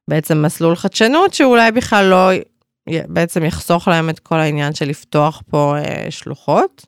בעצם 0.08 0.42
מסלול 0.42 0.76
חדשנות, 0.76 1.34
שאולי 1.34 1.72
בכלל 1.72 2.04
לא, 2.04 2.30
בעצם 3.08 3.44
יחסוך 3.44 3.88
להם 3.88 4.10
את 4.10 4.18
כל 4.18 4.34
העניין 4.36 4.74
של 4.74 4.88
לפתוח 4.88 5.42
פה 5.50 5.74
אה, 5.78 6.06
שלוחות. 6.10 6.86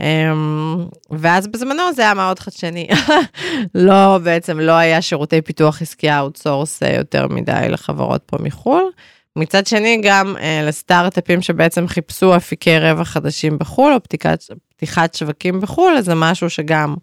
אמ, 0.00 0.86
ואז 1.10 1.46
בזמנו 1.46 1.82
זה 1.94 2.02
היה 2.02 2.14
מאוד 2.14 2.38
חדשני. 2.38 2.88
לא, 3.74 4.18
בעצם 4.18 4.60
לא 4.60 4.72
היה 4.72 5.02
שירותי 5.02 5.42
פיתוח 5.42 5.82
עסקי 5.82 6.10
outsource 6.10 6.82
אה, 6.82 6.96
יותר 6.96 7.26
מדי 7.28 7.66
לחברות 7.68 8.22
פה 8.26 8.36
מחו"ל. 8.40 8.90
מצד 9.36 9.66
שני, 9.66 10.00
גם 10.02 10.36
אה, 10.40 10.62
לסטארט-אפים 10.64 11.42
שבעצם 11.42 11.88
חיפשו 11.88 12.36
אפיקי 12.36 12.78
רווח 12.78 13.08
חדשים 13.08 13.58
בחו"ל, 13.58 13.92
או 13.92 14.02
פתיחת, 14.02 14.44
פתיחת 14.68 15.14
שווקים 15.14 15.60
בחו"ל, 15.60 15.94
אז 15.98 16.04
זה 16.04 16.14
משהו 16.14 16.50
שגם 16.50 16.94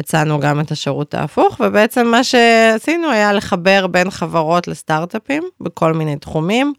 הצענו 0.00 0.40
גם 0.40 0.60
את 0.60 0.70
השירות 0.70 1.14
ההפוך, 1.14 1.60
ובעצם 1.60 2.06
מה 2.06 2.24
שעשינו 2.24 3.10
היה 3.10 3.32
לחבר 3.32 3.86
בין 3.86 4.10
חברות 4.10 4.68
לסטארט-אפים 4.68 5.42
בכל 5.60 5.92
מיני 5.92 6.16
תחומים. 6.16 6.72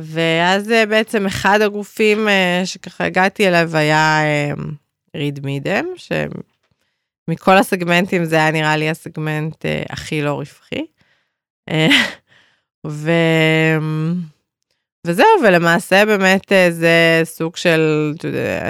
ואז 0.00 0.70
אה, 0.70 0.86
בעצם 0.86 1.26
אחד 1.26 1.60
הגופים 1.60 2.28
שככה 2.64 3.04
הגעתי 3.04 3.48
אליו 3.48 3.76
היה 3.76 4.20
ריד 5.16 5.46
מידם, 5.46 5.84
שמכל 5.96 7.56
הסגמנטים 7.56 8.24
זה 8.24 8.36
היה 8.36 8.50
נראה 8.50 8.76
לי 8.76 8.90
הסגמנט 8.90 9.66
אה, 9.66 9.82
הכי 9.90 10.22
לא 10.22 10.34
רווחי. 10.34 10.86
אה, 11.68 11.88
ו... 12.86 13.10
וזהו, 15.06 15.26
ולמעשה 15.44 16.04
באמת 16.06 16.52
אה, 16.52 16.70
זה 16.70 17.20
סוג 17.24 17.56
של, 17.56 18.12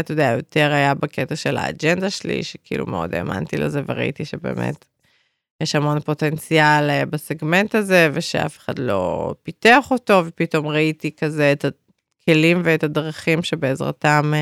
אתה 0.01 0.13
יודע, 0.13 0.35
יותר 0.37 0.73
היה 0.73 0.95
בקטע 0.95 1.37
של 1.37 1.57
האג'נדה 1.57 2.11
שלי, 2.11 2.43
שכאילו 2.43 2.87
מאוד 2.87 3.15
האמנתי 3.15 3.57
לזה 3.57 3.83
וראיתי 3.87 4.25
שבאמת 4.25 4.85
יש 5.61 5.75
המון 5.75 6.01
פוטנציאל 6.01 7.05
בסגמנט 7.05 7.75
הזה, 7.75 8.11
ושאף 8.13 8.59
אחד 8.59 8.79
לא 8.79 9.35
פיתח 9.43 9.89
אותו, 9.91 10.23
ופתאום 10.27 10.69
ראיתי 10.69 11.11
כזה 11.17 11.53
את 11.53 11.65
הכלים 12.23 12.63
ואת 12.65 12.85
הדרכים 12.85 13.43
שבעזרתם 13.43 14.33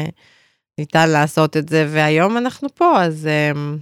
ניתן 0.80 1.10
לעשות 1.10 1.56
את 1.56 1.68
זה, 1.68 1.86
והיום 1.90 2.36
אנחנו 2.36 2.68
פה, 2.74 3.02
אז 3.02 3.26
אמ, 3.26 3.78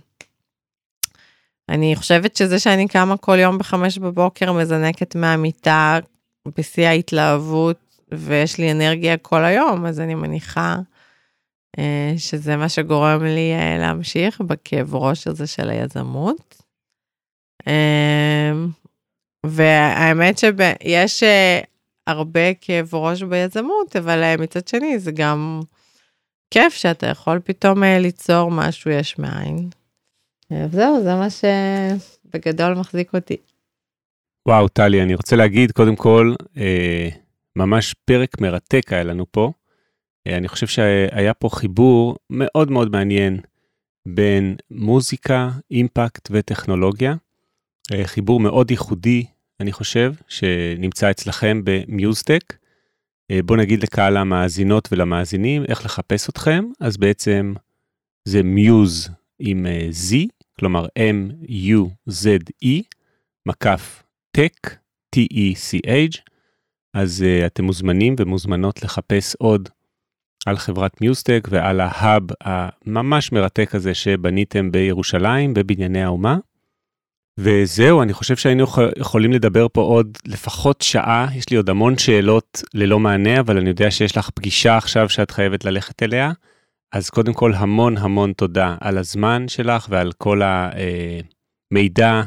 אני 1.68 1.96
חושבת 1.96 2.36
שזה 2.36 2.58
שאני 2.58 2.88
קמה 2.88 3.16
כל 3.16 3.38
יום 3.38 3.58
בחמש 3.58 3.98
בבוקר, 3.98 4.52
מזנקת 4.52 5.14
מהמיטה 5.16 5.98
בשיא 6.58 6.86
ההתלהבות, 6.86 7.76
ויש 8.14 8.58
לי 8.58 8.72
אנרגיה 8.72 9.16
כל 9.16 9.44
היום, 9.44 9.86
אז 9.86 10.00
אני 10.00 10.14
מניחה 10.14 10.76
אה, 11.78 12.14
שזה 12.16 12.56
מה 12.56 12.68
שגורם 12.68 13.24
לי 13.24 13.52
אה, 13.52 13.78
להמשיך 13.78 14.40
בכאב 14.40 14.94
ראש 14.94 15.26
הזה 15.26 15.46
של 15.46 15.70
היזמות. 15.70 16.62
אמ, 17.66 18.68
והאמת 19.46 20.38
שיש 20.38 21.22
אה, 21.22 21.60
הרבה 22.06 22.54
כאב 22.54 22.94
ראש 22.94 23.22
ביזמות, 23.22 23.96
אבל 23.96 24.22
אה, 24.22 24.36
מצד 24.36 24.68
שני 24.68 24.98
זה 24.98 25.12
גם 25.12 25.60
כיף 26.50 26.74
שאתה 26.74 27.06
יכול 27.06 27.40
פתאום 27.44 27.84
אה, 27.84 27.98
ליצור 27.98 28.50
משהו 28.50 28.90
יש 28.90 29.18
מאין. 29.18 29.68
אה, 30.52 30.66
וזהו, 30.70 31.02
זה 31.02 31.14
מה 31.14 31.26
שבגדול 31.30 32.74
מחזיק 32.74 33.14
אותי. 33.14 33.36
וואו, 34.48 34.68
טלי, 34.68 35.02
אני 35.02 35.14
רוצה 35.14 35.36
להגיד, 35.36 35.72
קודם 35.72 35.96
כל, 35.96 36.34
אה, 36.56 37.08
ממש 37.56 37.94
פרק 38.04 38.40
מרתק 38.40 38.92
היה 38.92 39.02
לנו 39.02 39.26
פה. 39.30 39.52
אה, 40.26 40.36
אני 40.36 40.48
חושב 40.48 40.66
שהיה 40.66 41.34
פה 41.34 41.48
חיבור 41.52 42.16
מאוד 42.30 42.70
מאוד 42.70 42.90
מעניין 42.90 43.40
בין 44.06 44.56
מוזיקה, 44.70 45.50
אימפקט 45.70 46.28
וטכנולוגיה. 46.30 47.14
אה, 47.92 48.06
חיבור 48.06 48.40
מאוד 48.40 48.70
ייחודי, 48.70 49.24
אני 49.60 49.72
חושב, 49.72 50.14
שנמצא 50.28 51.10
אצלכם 51.10 51.60
במיוזטק. 51.64 52.54
אה, 53.30 53.42
בוא 53.42 53.56
נגיד 53.56 53.82
לקהל 53.82 54.16
המאזינות 54.16 54.88
ולמאזינים 54.92 55.64
איך 55.68 55.84
לחפש 55.84 56.28
אתכם, 56.28 56.64
אז 56.80 56.96
בעצם 56.96 57.54
זה 58.24 58.42
מיוז 58.42 59.10
עם 59.38 59.66
אה, 59.66 59.88
Z, 60.10 60.14
כלומר 60.58 60.86
M-U-Z-E, 60.98 62.68
מקף 63.46 64.02
טק, 64.30 64.76
T-E-C-H, 65.16 66.20
אז 66.94 67.24
uh, 67.24 67.46
אתם 67.46 67.64
מוזמנים 67.64 68.14
ומוזמנות 68.18 68.82
לחפש 68.82 69.34
עוד 69.34 69.68
על 70.46 70.56
חברת 70.56 71.00
מיוסטק 71.00 71.48
ועל 71.50 71.80
ההאב 71.80 72.22
הממש 72.40 73.32
מרתק 73.32 73.74
הזה 73.74 73.94
שבניתם 73.94 74.72
בירושלים, 74.72 75.54
בבנייני 75.54 76.02
האומה. 76.02 76.36
וזהו, 77.40 78.02
אני 78.02 78.12
חושב 78.12 78.36
שהיינו 78.36 78.62
יכול, 78.62 78.90
יכולים 78.96 79.32
לדבר 79.32 79.66
פה 79.72 79.80
עוד 79.80 80.18
לפחות 80.26 80.80
שעה, 80.80 81.28
יש 81.34 81.50
לי 81.50 81.56
עוד 81.56 81.70
המון 81.70 81.98
שאלות 81.98 82.62
ללא 82.74 82.98
מענה, 82.98 83.40
אבל 83.40 83.58
אני 83.58 83.68
יודע 83.68 83.90
שיש 83.90 84.16
לך 84.16 84.30
פגישה 84.30 84.76
עכשיו 84.76 85.08
שאת 85.08 85.30
חייבת 85.30 85.64
ללכת 85.64 86.02
אליה. 86.02 86.32
אז 86.92 87.10
קודם 87.10 87.32
כל 87.32 87.52
המון 87.54 87.96
המון 87.96 88.32
תודה 88.32 88.76
על 88.80 88.98
הזמן 88.98 89.48
שלך 89.48 89.86
ועל 89.90 90.12
כל 90.12 90.42
המידע 91.72 92.22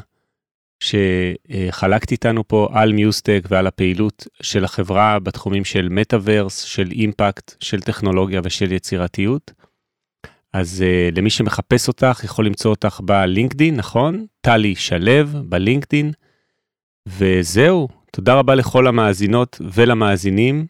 שחלקת 0.80 2.10
איתנו 2.10 2.48
פה 2.48 2.68
על 2.72 2.92
מיוסטק 2.92 3.44
ועל 3.48 3.66
הפעילות 3.66 4.26
של 4.42 4.64
החברה 4.64 5.18
בתחומים 5.18 5.64
של 5.64 5.88
מטאוורס, 5.90 6.60
של 6.60 6.90
אימפקט, 6.90 7.54
של 7.60 7.80
טכנולוגיה 7.80 8.40
ושל 8.44 8.72
יצירתיות. 8.72 9.61
אז 10.52 10.84
uh, 10.84 11.18
למי 11.18 11.30
שמחפש 11.30 11.88
אותך 11.88 12.20
יכול 12.24 12.46
למצוא 12.46 12.70
אותך 12.70 13.00
בלינקדין, 13.04 13.76
נכון? 13.76 14.26
טלי 14.40 14.74
שלו 14.74 15.26
בלינקדין. 15.44 16.12
וזהו, 17.08 17.88
תודה 18.12 18.34
רבה 18.34 18.54
לכל 18.54 18.86
המאזינות 18.86 19.60
ולמאזינים. 19.74 20.66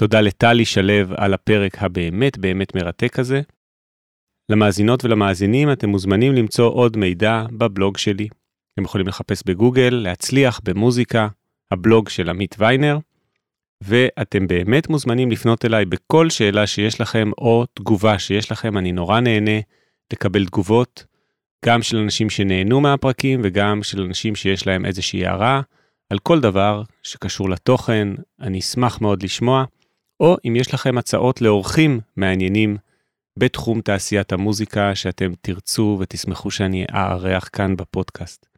תודה 0.00 0.20
לטלי 0.20 0.64
שלו 0.64 1.14
על 1.16 1.34
הפרק 1.34 1.82
הבאמת 1.82 2.38
באמת 2.38 2.76
מרתק 2.76 3.18
הזה. 3.18 3.40
למאזינות 4.50 5.04
ולמאזינים 5.04 5.72
אתם 5.72 5.88
מוזמנים 5.88 6.32
למצוא 6.32 6.70
עוד 6.70 6.96
מידע 6.96 7.44
בבלוג 7.52 7.96
שלי. 7.96 8.28
אתם 8.74 8.84
יכולים 8.84 9.08
לחפש 9.08 9.42
בגוגל, 9.46 10.00
להצליח 10.02 10.60
במוזיקה, 10.64 11.28
הבלוג 11.70 12.08
של 12.08 12.30
עמית 12.30 12.56
ויינר, 12.58 12.98
ואתם 13.80 14.46
באמת 14.46 14.88
מוזמנים 14.88 15.30
לפנות 15.30 15.64
אליי 15.64 15.84
בכל 15.84 16.30
שאלה 16.30 16.66
שיש 16.66 17.00
לכם 17.00 17.30
או 17.38 17.66
תגובה 17.74 18.18
שיש 18.18 18.52
לכם, 18.52 18.78
אני 18.78 18.92
נורא 18.92 19.20
נהנה 19.20 19.60
לקבל 20.12 20.46
תגובות, 20.46 21.04
גם 21.66 21.82
של 21.82 21.96
אנשים 21.96 22.30
שנהנו 22.30 22.80
מהפרקים 22.80 23.40
וגם 23.44 23.82
של 23.82 24.02
אנשים 24.02 24.36
שיש 24.36 24.66
להם 24.66 24.86
איזושהי 24.86 25.26
הערה 25.26 25.60
על 26.10 26.18
כל 26.18 26.40
דבר 26.40 26.82
שקשור 27.02 27.50
לתוכן, 27.50 28.08
אני 28.40 28.58
אשמח 28.58 29.00
מאוד 29.00 29.22
לשמוע, 29.22 29.64
או 30.20 30.36
אם 30.44 30.56
יש 30.56 30.74
לכם 30.74 30.98
הצעות 30.98 31.40
לאורחים 31.40 32.00
מעניינים 32.16 32.76
בתחום 33.38 33.80
תעשיית 33.80 34.32
המוזיקה 34.32 34.94
שאתם 34.94 35.32
תרצו 35.40 35.96
ותשמחו 36.00 36.50
שאני 36.50 36.84
אארח 36.94 37.48
כאן 37.52 37.76
בפודקאסט. 37.76 38.49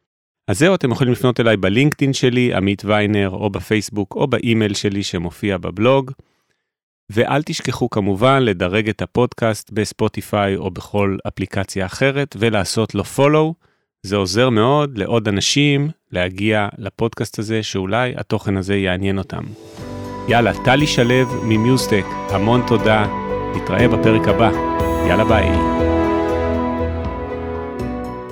אז 0.53 0.59
זהו, 0.59 0.75
אתם 0.75 0.90
יכולים 0.90 1.13
לפנות 1.13 1.40
אליי 1.40 1.57
בלינקדאין 1.57 2.13
שלי, 2.13 2.55
עמית 2.55 2.85
ויינר, 2.85 3.31
או 3.31 3.50
בפייסבוק, 3.50 4.15
או 4.15 4.27
באימייל 4.27 4.75
שלי 4.75 5.03
שמופיע 5.03 5.59
בבלוג. 5.59 6.11
ואל 7.11 7.42
תשכחו 7.42 7.90
כמובן 7.90 8.42
לדרג 8.42 8.88
את 8.88 9.03
הפודקאסט 9.03 9.71
בספוטיפיי 9.71 10.57
או 10.57 10.71
בכל 10.71 11.17
אפליקציה 11.29 11.87
אחרת, 11.87 12.37
ולעשות 12.38 12.94
לו 12.94 13.05
פולו. 13.05 13.55
זה 14.03 14.17
עוזר 14.17 14.50
מאוד 14.50 14.98
לעוד 14.98 15.29
אנשים 15.29 15.90
להגיע 16.11 16.69
לפודקאסט 16.79 17.38
הזה, 17.38 17.63
שאולי 17.63 18.13
התוכן 18.17 18.57
הזה 18.57 18.77
יעניין 18.77 19.19
אותם. 19.19 19.44
יאללה, 20.29 20.65
טלי 20.65 20.87
שלו 20.87 21.42
ממיוסטק, 21.42 22.05
המון 22.31 22.63
תודה, 22.67 23.07
נתראה 23.57 23.88
בפרק 23.88 24.29
הבא. 24.29 24.50
יאללה 25.09 25.25
ביי. 25.25 25.91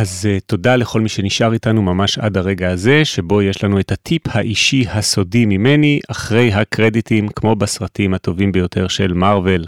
אז 0.00 0.28
uh, 0.28 0.40
תודה 0.46 0.76
לכל 0.76 1.00
מי 1.00 1.08
שנשאר 1.08 1.52
איתנו 1.52 1.82
ממש 1.82 2.18
עד 2.18 2.36
הרגע 2.36 2.70
הזה, 2.70 3.04
שבו 3.04 3.42
יש 3.42 3.64
לנו 3.64 3.80
את 3.80 3.92
הטיפ 3.92 4.22
האישי 4.26 4.84
הסודי 4.88 5.46
ממני, 5.46 6.00
אחרי 6.08 6.52
הקרדיטים, 6.52 7.28
כמו 7.28 7.56
בסרטים 7.56 8.14
הטובים 8.14 8.52
ביותר 8.52 8.88
של 8.88 9.12
מארוול. 9.12 9.64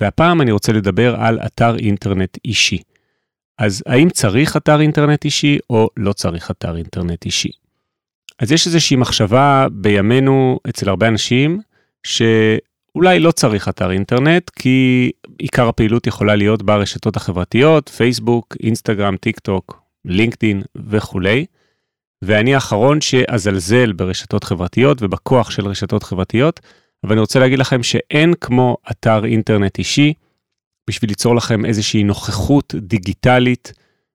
והפעם 0.00 0.40
אני 0.40 0.52
רוצה 0.52 0.72
לדבר 0.72 1.16
על 1.20 1.38
אתר 1.46 1.76
אינטרנט 1.78 2.38
אישי. 2.44 2.78
אז 3.58 3.82
האם 3.86 4.10
צריך 4.10 4.56
אתר 4.56 4.80
אינטרנט 4.80 5.24
אישי 5.24 5.58
או 5.70 5.88
לא 5.96 6.12
צריך 6.12 6.50
אתר 6.50 6.76
אינטרנט 6.76 7.24
אישי? 7.24 7.50
אז 8.38 8.52
יש 8.52 8.66
איזושהי 8.66 8.96
מחשבה 8.96 9.66
בימינו 9.72 10.58
אצל 10.68 10.88
הרבה 10.88 11.08
אנשים, 11.08 11.60
ש... 12.06 12.22
אולי 12.94 13.18
לא 13.18 13.30
צריך 13.30 13.68
אתר 13.68 13.90
אינטרנט, 13.90 14.50
כי 14.50 15.10
עיקר 15.38 15.68
הפעילות 15.68 16.06
יכולה 16.06 16.36
להיות 16.36 16.62
ברשתות 16.62 17.16
החברתיות, 17.16 17.88
פייסבוק, 17.88 18.56
אינסטגרם, 18.62 19.16
טיק 19.16 19.38
טוק, 19.38 19.82
לינקדין 20.04 20.62
וכולי. 20.76 21.46
ואני 22.22 22.54
האחרון 22.54 23.00
שאזלזל 23.00 23.92
ברשתות 23.92 24.44
חברתיות 24.44 25.02
ובכוח 25.02 25.50
של 25.50 25.66
רשתות 25.66 26.02
חברתיות, 26.02 26.60
אבל 27.04 27.12
אני 27.12 27.20
רוצה 27.20 27.38
להגיד 27.38 27.58
לכם 27.58 27.82
שאין 27.82 28.34
כמו 28.40 28.76
אתר 28.90 29.24
אינטרנט 29.24 29.78
אישי 29.78 30.12
בשביל 30.88 31.10
ליצור 31.10 31.36
לכם 31.36 31.64
איזושהי 31.64 32.04
נוכחות 32.04 32.74
דיגיטלית 32.78 33.72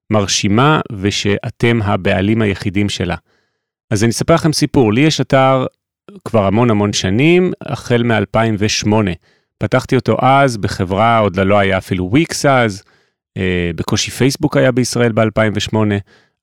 מרשימה 0.09 0.82
ושאתם 0.91 1.80
הבעלים 1.84 2.41
היחידים 2.41 2.89
שלה. 2.89 3.15
אז 3.91 4.03
אני 4.03 4.11
אספר 4.11 4.34
לכם 4.34 4.53
סיפור, 4.53 4.93
לי 4.93 5.01
יש 5.01 5.21
אתר 5.21 5.65
כבר 6.26 6.45
המון 6.45 6.69
המון 6.69 6.93
שנים, 6.93 7.53
החל 7.61 8.03
מ-2008. 8.03 8.88
פתחתי 9.64 9.95
אותו 9.95 10.18
אז 10.22 10.57
בחברה, 10.57 11.18
עוד 11.18 11.39
לא 11.39 11.59
היה 11.59 11.78
אפילו 11.78 12.09
וויקס 12.11 12.45
אז, 12.45 12.84
אה, 13.38 13.72
בקושי 13.76 14.11
פייסבוק 14.11 14.57
היה 14.57 14.72
בישראל 14.72 15.11
ב-2008, 15.11 15.76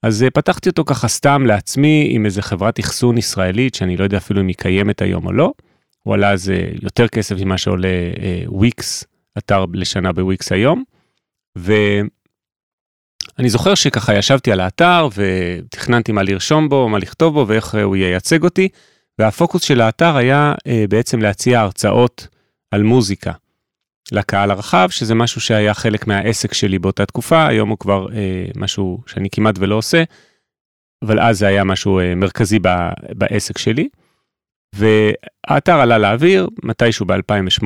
אז 0.02 0.22
אה, 0.22 0.30
פתחתי 0.30 0.68
אותו 0.68 0.84
ככה 0.84 1.08
סתם 1.08 1.46
לעצמי 1.46 2.08
עם 2.10 2.26
איזה 2.26 2.42
חברת 2.42 2.80
אחסון 2.80 3.18
ישראלית, 3.18 3.74
שאני 3.74 3.96
לא 3.96 4.04
יודע 4.04 4.16
אפילו 4.16 4.40
אם 4.40 4.46
היא 4.46 4.56
קיימת 4.56 5.02
היום 5.02 5.26
או 5.26 5.32
לא. 5.32 5.52
הוא 6.02 6.14
עלה 6.14 6.30
אז 6.30 6.50
אה, 6.50 6.68
יותר 6.82 7.08
כסף 7.08 7.36
ממה 7.40 7.58
שעולה 7.58 7.88
אה, 8.22 8.42
וויקס, 8.46 9.04
אתר 9.38 9.64
לשנה 9.72 10.12
בוויקס 10.12 10.52
היום. 10.52 10.84
ואני 11.56 12.08
זוכר 13.48 13.74
שככה 13.74 14.14
ישבתי 14.14 14.52
על 14.52 14.60
האתר 14.60 15.08
ותכננתי 15.14 16.12
מה 16.12 16.22
לרשום 16.22 16.68
בו, 16.68 16.88
מה 16.88 16.98
לכתוב 16.98 17.34
בו 17.34 17.44
ואיך 17.48 17.74
הוא 17.74 17.96
ייצג 17.96 18.44
אותי. 18.44 18.68
והפוקוס 19.18 19.62
של 19.62 19.80
האתר 19.80 20.16
היה 20.16 20.54
אה, 20.66 20.84
בעצם 20.88 21.22
להציע 21.22 21.60
הרצאות 21.60 22.28
על 22.70 22.82
מוזיקה 22.82 23.32
לקהל 24.12 24.50
הרחב, 24.50 24.88
שזה 24.90 25.14
משהו 25.14 25.40
שהיה 25.40 25.74
חלק 25.74 26.06
מהעסק 26.06 26.54
שלי 26.54 26.78
באותה 26.78 27.06
תקופה, 27.06 27.46
היום 27.46 27.68
הוא 27.68 27.78
כבר 27.78 28.06
אה, 28.12 28.44
משהו 28.56 29.02
שאני 29.06 29.28
כמעט 29.32 29.54
ולא 29.58 29.74
עושה, 29.74 30.02
אבל 31.04 31.20
אז 31.20 31.38
זה 31.38 31.46
היה 31.46 31.64
משהו 31.64 31.98
אה, 31.98 32.14
מרכזי 32.14 32.58
ב, 32.62 32.68
בעסק 33.14 33.58
שלי. 33.58 33.88
והאתר 34.74 35.80
עלה 35.80 35.98
לאוויר 35.98 36.48
מתישהו 36.62 37.06
ב-2008, 37.06 37.64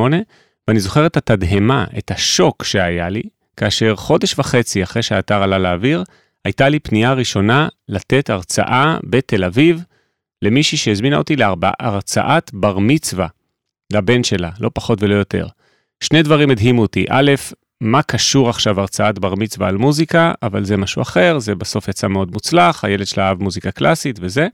ואני 0.68 0.80
זוכר 0.80 1.06
את 1.06 1.16
התדהמה, 1.16 1.84
את 1.98 2.10
השוק 2.10 2.64
שהיה 2.64 3.08
לי, 3.08 3.22
כאשר 3.56 3.96
חודש 3.96 4.38
וחצי 4.38 4.82
אחרי 4.82 5.02
שהאתר 5.02 5.42
עלה 5.42 5.58
לאוויר, 5.58 6.04
הייתה 6.44 6.68
לי 6.68 6.78
פנייה 6.78 7.12
ראשונה 7.12 7.68
לתת 7.88 8.30
הרצאה 8.30 8.98
בתל 9.04 9.44
אביב 9.44 9.84
למישהי 10.42 10.78
שהזמינה 10.78 11.16
אותי 11.16 11.36
להרצאת 11.36 12.50
בר 12.54 12.78
מצווה 12.78 13.26
לבן 13.92 14.24
שלה, 14.24 14.50
לא 14.60 14.70
פחות 14.74 15.02
ולא 15.02 15.14
יותר. 15.14 15.46
שני 16.00 16.22
דברים 16.22 16.50
הדהימו 16.50 16.82
אותי. 16.82 17.04
א', 17.10 17.32
מה 17.80 18.02
קשור 18.02 18.50
עכשיו 18.50 18.80
הרצאת 18.80 19.18
בר 19.18 19.34
מצווה 19.34 19.68
על 19.68 19.76
מוזיקה, 19.76 20.32
אבל 20.42 20.64
זה 20.64 20.76
משהו 20.76 21.02
אחר, 21.02 21.38
זה 21.38 21.54
בסוף 21.54 21.88
יצא 21.88 22.08
מאוד 22.08 22.30
מוצלח, 22.32 22.84
הילד 22.84 23.06
שלה 23.06 23.28
אהב 23.28 23.42
מוזיקה 23.42 23.70
קלאסית 23.70 24.18
וזה. 24.22 24.46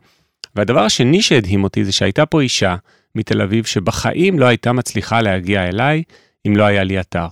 והדבר 0.55 0.81
השני 0.81 1.23
שהדהים 1.23 1.65
אותי 1.65 1.85
זה 1.85 1.93
שהייתה 1.93 2.27
פה 2.27 2.41
אישה 2.41 2.77
מתל 3.15 3.43
אביב 3.43 3.65
שבחיים 3.65 4.39
לא 4.39 4.47
הייתה 4.47 4.73
מצליחה 4.73 5.23
להגיע 5.23 5.69
אליי 5.69 6.03
אם 6.47 6.57
לא 6.57 6.65
היה 6.65 6.85
לי 6.85 7.01
אתר. 7.01 7.27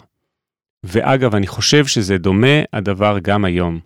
ואגב, 0.84 1.34
אני 1.34 1.46
חושב 1.46 1.86
שזה 1.86 2.18
דומה 2.18 2.62
הדבר 2.72 3.18
גם 3.22 3.44
היום. 3.44 3.80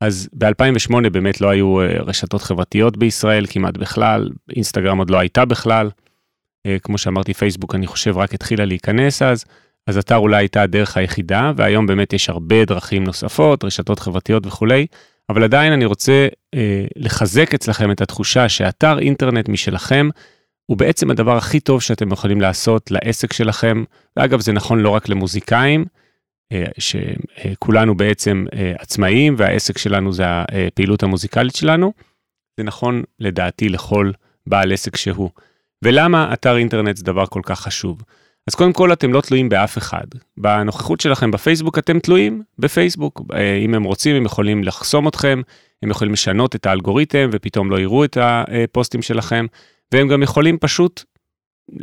אז 0.00 0.28
ב-2008 0.32 1.08
באמת 1.12 1.40
לא 1.40 1.48
היו 1.50 1.80
אה, 1.80 1.86
רשתות 1.86 2.42
חברתיות 2.42 2.96
בישראל 2.96 3.46
כמעט 3.48 3.76
בכלל, 3.76 4.30
אינסטגרם 4.56 4.98
עוד 4.98 5.10
לא 5.10 5.18
הייתה 5.18 5.44
בכלל. 5.44 5.90
אה, 6.66 6.76
כמו 6.82 6.98
שאמרתי, 6.98 7.34
פייסבוק 7.34 7.74
אני 7.74 7.86
חושב 7.86 8.18
רק 8.18 8.34
התחילה 8.34 8.64
להיכנס 8.64 9.22
אז, 9.22 9.44
אז 9.86 9.98
אתר 9.98 10.16
אולי 10.16 10.36
הייתה 10.36 10.62
הדרך 10.62 10.96
היחידה, 10.96 11.52
והיום 11.56 11.86
באמת 11.86 12.12
יש 12.12 12.28
הרבה 12.28 12.64
דרכים 12.64 13.04
נוספות, 13.04 13.64
רשתות 13.64 13.98
חברתיות 13.98 14.46
וכולי, 14.46 14.86
אבל 15.28 15.44
עדיין 15.44 15.72
אני 15.72 15.84
רוצה 15.84 16.28
אה, 16.54 16.84
לחזק 16.96 17.54
אצלכם 17.54 17.90
את 17.90 18.00
התחושה 18.00 18.48
שאתר 18.48 18.98
אינטרנט 18.98 19.48
משלכם, 19.48 20.08
הוא 20.66 20.76
בעצם 20.76 21.10
הדבר 21.10 21.36
הכי 21.36 21.60
טוב 21.60 21.82
שאתם 21.82 22.12
יכולים 22.12 22.40
לעשות 22.40 22.90
לעסק 22.90 23.32
שלכם, 23.32 23.84
ואגב 24.16 24.40
זה 24.40 24.52
נכון 24.52 24.78
לא 24.80 24.90
רק 24.90 25.08
למוזיקאים, 25.08 25.84
אה, 26.52 26.64
שכולנו 26.78 27.94
בעצם 27.94 28.44
אה, 28.54 28.72
עצמאיים 28.78 29.34
והעסק 29.38 29.78
שלנו 29.78 30.12
זה 30.12 30.24
הפעילות 30.26 31.02
המוזיקלית 31.02 31.54
שלנו. 31.54 31.92
זה 32.56 32.64
נכון 32.64 33.02
לדעתי 33.20 33.68
לכל 33.68 34.10
בעל 34.46 34.72
עסק 34.72 34.96
שהוא. 34.96 35.30
ולמה 35.82 36.32
אתר 36.32 36.56
אינטרנט 36.56 36.96
זה 36.96 37.04
דבר 37.04 37.26
כל 37.26 37.40
כך 37.44 37.60
חשוב? 37.60 38.02
אז 38.46 38.54
קודם 38.54 38.72
כל 38.72 38.92
אתם 38.92 39.12
לא 39.12 39.20
תלויים 39.20 39.48
באף 39.48 39.78
אחד. 39.78 40.04
בנוכחות 40.36 41.00
שלכם 41.00 41.30
בפייסבוק 41.30 41.78
אתם 41.78 41.98
תלויים 41.98 42.42
בפייסבוק. 42.58 43.22
אה, 43.34 43.56
אם 43.56 43.74
הם 43.74 43.84
רוצים 43.84 44.16
הם 44.16 44.24
יכולים 44.24 44.64
לחסום 44.64 45.08
אתכם, 45.08 45.40
הם 45.82 45.90
יכולים 45.90 46.12
לשנות 46.12 46.54
את 46.54 46.66
האלגוריתם 46.66 47.28
ופתאום 47.32 47.70
לא 47.70 47.80
יראו 47.80 48.04
את 48.04 48.18
הפוסטים 48.20 49.02
שלכם, 49.02 49.46
והם 49.92 50.08
גם 50.08 50.22
יכולים 50.22 50.58
פשוט 50.58 51.04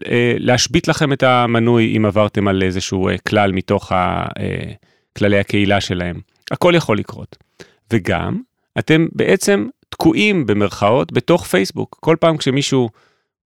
אה, 0.06 0.34
להשבית 0.38 0.88
לכם 0.88 1.14
את 1.14 1.24
המנוי 1.24 1.98
אם 1.98 2.06
עברתם 2.06 2.48
על 2.48 2.64
איזשהו 2.64 3.10
אה, 3.10 3.18
כלל 3.18 3.52
מתוך 3.52 3.92
כללי 5.18 5.40
הקהילה 5.40 5.82
שלהם. 5.82 6.20
הכל 6.52 6.74
יכול 6.76 6.98
לקרות. 6.98 7.38
וגם, 7.94 8.42
אתם 8.80 9.08
בעצם 9.12 9.68
תקועים 9.90 10.46
במרכאות 10.46 11.12
בתוך 11.12 11.46
פייסבוק. 11.46 11.98
כל 12.00 12.16
פעם 12.20 12.38
כשמישהו 12.38 12.90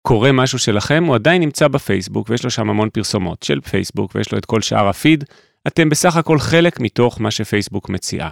קורא 0.05 0.31
משהו 0.31 0.59
שלכם, 0.59 1.03
הוא 1.03 1.15
עדיין 1.15 1.41
נמצא 1.41 1.67
בפייסבוק 1.67 2.29
ויש 2.29 2.43
לו 2.43 2.49
שם 2.49 2.69
המון 2.69 2.89
פרסומות 2.89 3.43
של 3.43 3.61
פייסבוק 3.61 4.15
ויש 4.15 4.31
לו 4.31 4.37
את 4.37 4.45
כל 4.45 4.61
שאר 4.61 4.87
הפיד. 4.87 5.23
אתם 5.67 5.89
בסך 5.89 6.17
הכל 6.17 6.39
חלק 6.39 6.79
מתוך 6.79 7.21
מה 7.21 7.31
שפייסבוק 7.31 7.89
מציעה. 7.89 8.29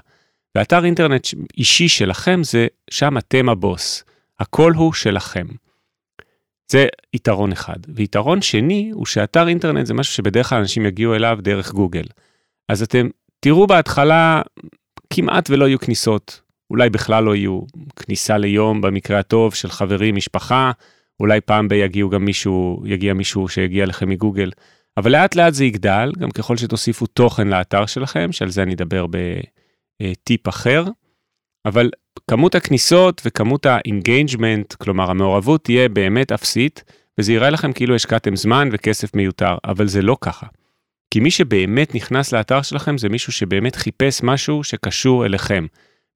ואתר 0.55 0.85
אינטרנט 0.85 1.27
אישי 1.57 1.87
שלכם 1.87 2.43
זה 2.43 2.67
שם 2.89 3.17
אתם 3.17 3.49
הבוס. 3.49 4.03
הכל 4.39 4.73
הוא 4.73 4.93
שלכם. 4.93 5.45
זה 6.71 6.87
יתרון 7.13 7.51
אחד. 7.51 7.77
ויתרון 7.87 8.41
שני 8.41 8.91
הוא 8.93 9.05
שאתר 9.05 9.47
אינטרנט 9.47 9.85
זה 9.85 9.93
משהו 9.93 10.13
שבדרך 10.13 10.49
כלל 10.49 10.57
אנשים 10.57 10.85
יגיעו 10.85 11.15
אליו 11.15 11.37
דרך 11.41 11.71
גוגל. 11.71 12.05
אז 12.69 12.81
אתם 12.81 13.09
תראו 13.39 13.67
בהתחלה 13.67 14.41
כמעט 15.09 15.49
ולא 15.49 15.67
יהיו 15.67 15.79
כניסות, 15.79 16.41
אולי 16.69 16.89
בכלל 16.89 17.23
לא 17.23 17.35
יהיו 17.35 17.61
כניסה 17.95 18.37
ליום 18.37 18.81
במקרה 18.81 19.19
הטוב 19.19 19.55
של 19.55 19.69
חברים, 19.69 20.15
משפחה, 20.15 20.71
אולי 21.23 21.41
פעם 21.41 21.67
ב- 21.67 21.73
יגיעו 21.73 22.09
גם 22.09 22.25
מישהו, 22.25 22.83
יגיע 22.85 23.13
מישהו 23.13 23.47
שיגיע 23.47 23.85
לכם 23.85 24.09
מגוגל. 24.09 24.51
אבל 24.97 25.11
לאט 25.11 25.35
לאט 25.35 25.53
זה 25.53 25.65
יגדל, 25.65 26.11
גם 26.17 26.31
ככל 26.31 26.57
שתוסיפו 26.57 27.05
תוכן 27.05 27.47
לאתר 27.47 27.85
שלכם, 27.85 28.31
שעל 28.31 28.49
זה 28.49 28.63
אני 28.63 28.73
אדבר 28.73 29.05
בטיפ 30.01 30.49
אחר. 30.49 30.83
אבל 31.65 31.89
כמות 32.29 32.55
הכניסות 32.55 33.21
וכמות 33.25 33.65
ה 33.65 33.74
engagement, 33.74 34.73
כלומר 34.73 35.11
המעורבות 35.11 35.63
תהיה 35.63 35.89
באמת 35.89 36.31
אפסית, 36.31 36.83
וזה 37.19 37.33
יראה 37.33 37.49
לכם 37.49 37.73
כאילו 37.73 37.95
השקעתם 37.95 38.35
זמן 38.35 38.69
וכסף 38.71 39.15
מיותר, 39.15 39.57
אבל 39.65 39.87
זה 39.87 40.01
לא 40.01 40.17
ככה. 40.21 40.47
כי 41.13 41.19
מי 41.19 41.31
שבאמת 41.31 41.95
נכנס 41.95 42.33
לאתר 42.33 42.61
שלכם 42.61 42.97
זה 42.97 43.09
מישהו 43.09 43.33
שבאמת 43.33 43.75
חיפש 43.75 44.23
משהו 44.23 44.63
שקשור 44.63 45.25
אליכם. 45.25 45.65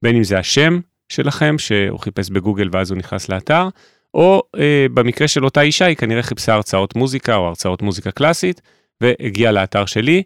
בין 0.04 0.16
אם 0.16 0.24
זה 0.24 0.40
השם 0.40 0.80
שלכם, 1.10 1.56
שהוא 1.58 2.00
חיפש 2.00 2.30
בגוגל 2.30 2.70
ואז 2.72 2.92
הוא 2.92 2.98
נכנס 2.98 3.30
לאתר, 3.30 3.68
או 4.14 4.44
אה, 4.58 4.86
במקרה 4.94 5.28
של 5.28 5.46
אותה 5.46 5.62
אישה 5.62 5.86
היא 5.86 5.96
כנראה 5.96 6.24
חיפשה 6.24 6.54
הרצאות 6.54 6.96
מוזיקה 6.96 7.36
או 7.36 7.48
הרצאות 7.48 7.82
מוזיקה 7.82 8.12
קלאסית, 8.12 8.62
והגיעה 9.02 9.52
לאתר 9.52 9.86
שלי, 9.86 10.24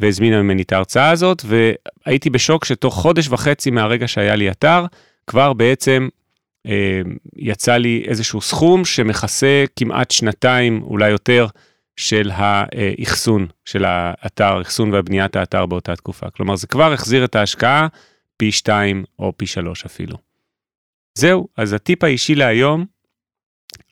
והזמינה 0.00 0.42
ממני 0.42 0.62
את 0.62 0.72
ההרצאה 0.72 1.10
הזאת, 1.10 1.42
והייתי 1.44 2.30
בשוק 2.30 2.64
שתוך 2.64 2.94
חודש 2.94 3.28
וחצי 3.28 3.70
מהרגע 3.70 4.08
שהיה 4.08 4.36
לי 4.36 4.50
אתר, 4.50 4.84
כבר 5.26 5.52
בעצם 5.52 6.08
אה, 6.66 7.00
יצא 7.36 7.76
לי 7.76 8.04
איזשהו 8.06 8.40
סכום 8.40 8.84
שמכסה 8.84 9.64
כמעט 9.76 10.10
שנתיים, 10.10 10.82
אולי 10.82 11.10
יותר, 11.10 11.46
של 11.96 12.30
האחסון 12.34 13.46
של 13.64 13.84
האתר, 13.84 14.60
אחסון 14.62 14.94
ובניית 14.94 15.36
האתר 15.36 15.66
באותה 15.66 15.96
תקופה. 15.96 16.30
כלומר, 16.30 16.56
זה 16.56 16.66
כבר 16.66 16.92
החזיר 16.92 17.24
את 17.24 17.34
ההשקעה 17.34 17.86
פי 18.36 18.52
שתיים 18.52 19.04
או 19.18 19.32
פי 19.36 19.46
שלוש 19.46 19.84
אפילו. 19.84 20.16
זהו, 21.14 21.48
אז 21.56 21.72
הטיפ 21.72 22.04
האישי 22.04 22.34
להיום, 22.34 22.84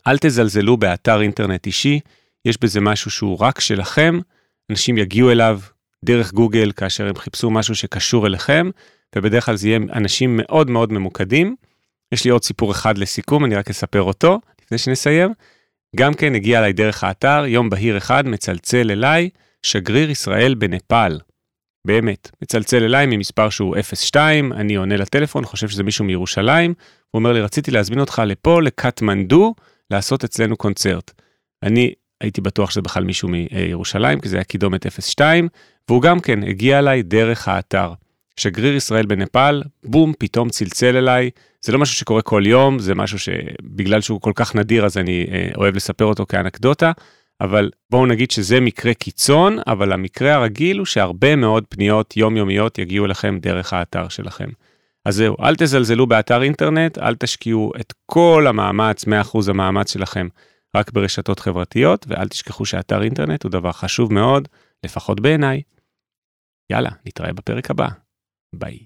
אל 0.06 0.18
תזלזלו 0.18 0.76
באתר 0.76 1.20
אינטרנט 1.20 1.66
אישי, 1.66 2.00
יש 2.44 2.58
בזה 2.60 2.80
משהו 2.80 3.10
שהוא 3.10 3.38
רק 3.40 3.60
שלכם, 3.60 4.18
אנשים 4.70 4.98
יגיעו 4.98 5.30
אליו 5.30 5.60
דרך 6.04 6.32
גוגל 6.32 6.72
כאשר 6.72 7.08
הם 7.08 7.16
חיפשו 7.16 7.50
משהו 7.50 7.74
שקשור 7.74 8.26
אליכם, 8.26 8.70
ובדרך 9.16 9.46
כלל 9.46 9.56
זה 9.56 9.68
יהיה 9.68 9.78
אנשים 9.92 10.40
מאוד 10.42 10.70
מאוד 10.70 10.92
ממוקדים. 10.92 11.56
יש 12.12 12.24
לי 12.24 12.30
עוד 12.30 12.44
סיפור 12.44 12.72
אחד 12.72 12.98
לסיכום, 12.98 13.44
אני 13.44 13.54
רק 13.54 13.70
אספר 13.70 14.02
אותו 14.02 14.40
לפני 14.62 14.78
שנסיים. 14.78 15.32
גם 15.96 16.14
כן 16.14 16.34
הגיע 16.34 16.58
אליי 16.58 16.72
דרך 16.72 17.04
האתר, 17.04 17.44
יום 17.46 17.70
בהיר 17.70 17.96
אחד 17.96 18.26
מצלצל 18.26 18.90
אליי 18.90 19.30
שגריר 19.62 20.10
ישראל 20.10 20.54
בנפאל. 20.54 21.20
באמת, 21.86 22.30
מצלצל 22.42 22.84
אליי 22.84 23.06
ממספר 23.06 23.50
שהוא 23.50 23.76
02, 23.94 24.52
אני 24.52 24.74
עונה 24.74 24.96
לטלפון, 24.96 25.44
חושב 25.44 25.68
שזה 25.68 25.82
מישהו 25.82 26.04
מירושלים, 26.04 26.74
הוא 27.14 27.18
אומר 27.18 27.32
לי, 27.32 27.40
רציתי 27.40 27.70
להזמין 27.70 28.00
אותך 28.00 28.22
לפה, 28.26 28.62
לקטמנדו, 28.62 29.54
לעשות 29.90 30.24
אצלנו 30.24 30.56
קונצרט. 30.56 31.10
אני 31.62 31.92
הייתי 32.20 32.40
בטוח 32.40 32.70
שזה 32.70 32.82
בכלל 32.82 33.04
מישהו 33.04 33.28
מירושלים, 33.28 34.20
כי 34.20 34.28
זה 34.28 34.36
היה 34.36 34.44
קידומת 34.44 34.86
02, 35.00 35.48
והוא 35.88 36.02
גם 36.02 36.20
כן 36.20 36.42
הגיע 36.42 36.78
אליי 36.78 37.02
דרך 37.02 37.48
האתר. 37.48 37.92
שגריר 38.36 38.74
ישראל 38.74 39.06
בנפאל, 39.06 39.62
בום, 39.84 40.12
פתאום 40.18 40.48
צלצל 40.48 40.96
אליי. 40.96 41.30
זה 41.60 41.72
לא 41.72 41.78
משהו 41.78 41.94
שקורה 41.94 42.22
כל 42.22 42.42
יום, 42.46 42.78
זה 42.78 42.94
משהו 42.94 43.18
שבגלל 43.18 44.00
שהוא 44.00 44.20
כל 44.20 44.32
כך 44.34 44.54
נדיר 44.54 44.84
אז 44.86 44.98
אני 44.98 45.26
אה, 45.32 45.48
אוהב 45.56 45.76
לספר 45.76 46.04
אותו 46.04 46.26
כאנקדוטה, 46.26 46.92
אבל 47.40 47.70
בואו 47.90 48.06
נגיד 48.06 48.30
שזה 48.30 48.60
מקרה 48.60 48.94
קיצון, 48.94 49.58
אבל 49.66 49.92
המקרה 49.92 50.34
הרגיל 50.34 50.78
הוא 50.78 50.86
שהרבה 50.86 51.36
מאוד 51.36 51.64
פניות 51.68 52.16
יומיומיות 52.16 52.78
יגיעו 52.78 53.06
אליכם 53.06 53.38
דרך 53.40 53.72
האתר 53.72 54.08
שלכם. 54.08 54.48
אז 55.08 55.16
זהו, 55.16 55.36
אל 55.40 55.56
תזלזלו 55.56 56.06
באתר 56.06 56.42
אינטרנט, 56.42 56.98
אל 56.98 57.14
תשקיעו 57.16 57.72
את 57.80 57.92
כל 58.06 58.46
המאמץ, 58.48 59.04
100% 59.04 59.08
המאמץ 59.50 59.92
שלכם, 59.92 60.28
רק 60.76 60.92
ברשתות 60.92 61.40
חברתיות, 61.40 62.06
ואל 62.08 62.28
תשכחו 62.28 62.66
שאתר 62.66 63.02
אינטרנט 63.02 63.42
הוא 63.42 63.50
דבר 63.50 63.72
חשוב 63.72 64.12
מאוד, 64.12 64.48
לפחות 64.84 65.20
בעיניי. 65.20 65.62
יאללה, 66.72 66.90
נתראה 67.06 67.32
בפרק 67.32 67.70
הבא. 67.70 67.88
ביי. 68.54 68.78